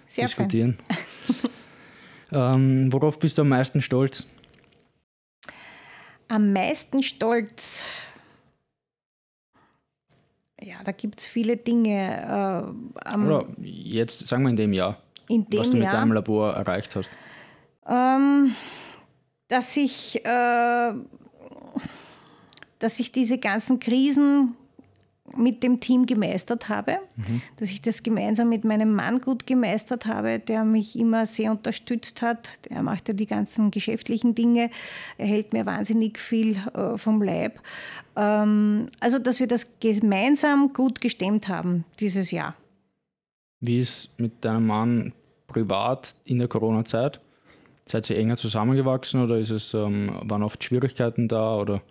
[0.07, 0.77] Sehr diskutieren.
[2.33, 4.27] ähm, worauf bist du am meisten stolz?
[6.27, 7.85] Am meisten stolz
[10.63, 12.73] ja, da gibt es viele Dinge.
[13.05, 14.97] Äh, Oder jetzt, sagen wir in dem Jahr,
[15.27, 17.09] in dem was du mit Jahr, deinem Labor erreicht hast.
[17.87, 18.55] Ähm,
[19.47, 20.93] dass ich, äh,
[22.79, 24.55] dass ich diese ganzen Krisen
[25.35, 27.41] mit dem Team gemeistert habe, mhm.
[27.57, 32.21] dass ich das gemeinsam mit meinem Mann gut gemeistert habe, der mich immer sehr unterstützt
[32.21, 32.49] hat.
[32.69, 34.69] Der macht ja die ganzen geschäftlichen Dinge,
[35.17, 37.59] er hält mir wahnsinnig viel äh, vom Leib.
[38.15, 42.55] Ähm, also, dass wir das gemeinsam gut gestemmt haben dieses Jahr.
[43.59, 45.13] Wie ist mit deinem Mann
[45.47, 47.19] privat in der Corona-Zeit?
[47.87, 51.81] Seid ihr enger zusammengewachsen oder ist es, ähm, waren oft Schwierigkeiten da oder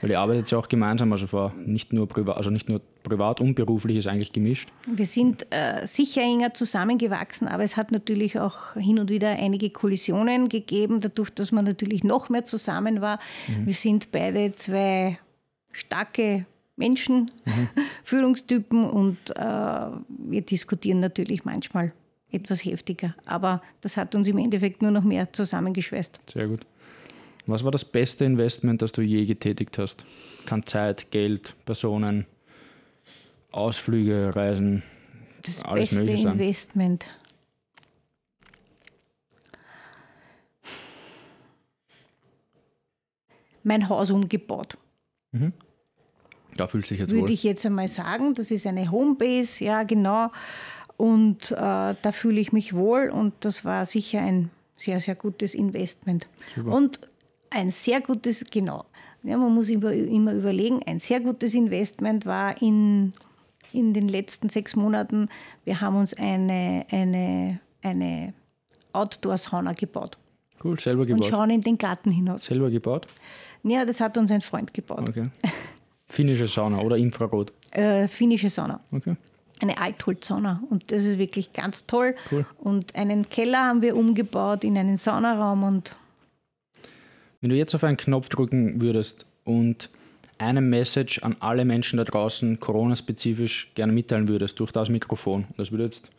[0.00, 3.54] weil ihr arbeitet ja auch gemeinsam, also nicht nur privat, also nicht nur privat und
[3.54, 4.70] beruflich ist eigentlich gemischt.
[4.86, 9.70] Wir sind äh, sicher enger zusammengewachsen, aber es hat natürlich auch hin und wieder einige
[9.70, 13.20] Kollisionen gegeben, dadurch, dass man natürlich noch mehr zusammen war.
[13.48, 13.66] Mhm.
[13.66, 15.18] Wir sind beide zwei
[15.72, 16.46] starke
[16.76, 17.68] Menschen, mhm.
[18.04, 21.92] Führungstypen und äh, wir diskutieren natürlich manchmal
[22.32, 23.14] etwas heftiger.
[23.26, 26.20] Aber das hat uns im Endeffekt nur noch mehr zusammengeschweißt.
[26.32, 26.66] Sehr gut.
[27.46, 30.04] Was war das beste Investment, das du je getätigt hast?
[30.46, 32.26] Kann Zeit, Geld, Personen,
[33.50, 34.82] Ausflüge, Reisen,
[35.42, 36.32] das alles beste mögliche sein.
[36.34, 37.06] Investment.
[43.62, 44.78] Mein Haus umgebaut.
[45.32, 45.52] Mhm.
[46.56, 47.30] Da fühlt sich jetzt Würde wohl.
[47.30, 50.30] ich jetzt einmal sagen, das ist eine Homebase, ja genau.
[50.96, 55.54] Und äh, da fühle ich mich wohl und das war sicher ein sehr, sehr gutes
[55.54, 56.26] Investment.
[56.54, 56.72] Super.
[56.72, 57.00] Und
[57.50, 58.84] ein sehr gutes, genau,
[59.22, 63.12] ja, man muss immer, immer überlegen, ein sehr gutes Investment war in,
[63.72, 65.28] in den letzten sechs Monaten,
[65.64, 68.34] wir haben uns eine, eine, eine
[68.92, 70.18] Outdoor-Sauna gebaut.
[70.62, 71.24] Cool, selber gebaut.
[71.24, 72.44] Und schauen in den Garten hinaus.
[72.44, 73.06] Selber gebaut?
[73.62, 75.08] Ja, das hat uns ein Freund gebaut.
[75.08, 75.30] Okay.
[76.06, 77.52] Finnische Sauna oder Infrarot?
[77.70, 78.80] Äh, finnische Sauna.
[78.90, 79.16] Okay.
[79.60, 80.62] Eine Altholzsauna.
[80.70, 82.16] Und das ist wirklich ganz toll.
[82.32, 82.46] Cool.
[82.58, 85.94] Und einen Keller haben wir umgebaut in einen Saunaraum und
[87.40, 89.88] wenn du jetzt auf einen Knopf drücken würdest und
[90.36, 95.70] eine Message an alle Menschen da draußen Corona-spezifisch gerne mitteilen würdest durch das Mikrofon, das
[95.70, 96.10] würde jetzt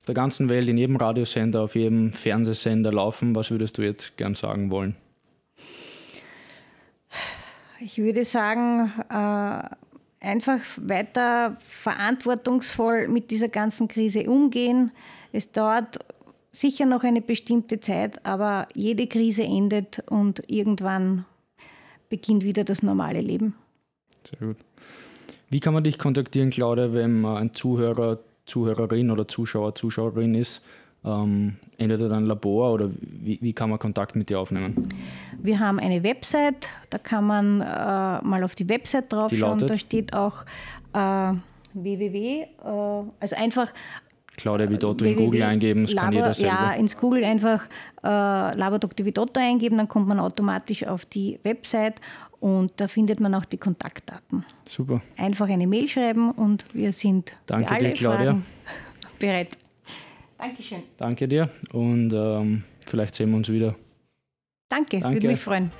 [0.00, 4.16] auf der ganzen Welt, in jedem Radiosender, auf jedem Fernsehsender laufen, was würdest du jetzt
[4.16, 4.96] gern sagen wollen?
[7.80, 9.76] Ich würde sagen, äh,
[10.20, 14.90] einfach weiter verantwortungsvoll mit dieser ganzen Krise umgehen.
[15.32, 15.98] Es dauert
[16.50, 21.24] sicher noch eine bestimmte Zeit, aber jede Krise endet und irgendwann
[22.08, 23.54] beginnt wieder das normale Leben.
[24.28, 24.56] Sehr gut.
[25.50, 30.62] Wie kann man dich kontaktieren, Claudia, wenn man ein Zuhörer, Zuhörerin oder Zuschauer, Zuschauerin ist?
[31.04, 34.88] Ähm, entweder dein Labor oder wie, wie, kann man Kontakt mit dir aufnehmen?
[35.40, 39.64] Wir haben eine Website, da kann man äh, mal auf die Website draufschauen.
[39.66, 40.44] Da steht auch
[40.92, 41.32] äh,
[41.74, 42.46] www, äh,
[43.20, 43.72] also einfach
[44.36, 46.54] Claudia Vidotto in Google eingeben, das Labor, kann jeder selber.
[46.54, 47.64] Ja, ins Google einfach
[48.02, 48.08] äh,
[48.56, 49.04] Labor Dr.
[49.04, 52.00] Vidotto eingeben, dann kommt man automatisch auf die Website
[52.40, 54.44] und da findet man auch die Kontaktdaten.
[54.66, 55.00] Super.
[55.16, 58.24] Einfach eine Mail schreiben und wir sind Danke für alle dir, Claudia.
[58.24, 58.46] Fragen
[59.18, 59.58] bereit.
[60.38, 60.82] Dankeschön.
[60.96, 63.74] Danke dir und ähm, vielleicht sehen wir uns wieder.
[64.68, 65.16] Danke, Danke.
[65.16, 65.70] würde mich freuen.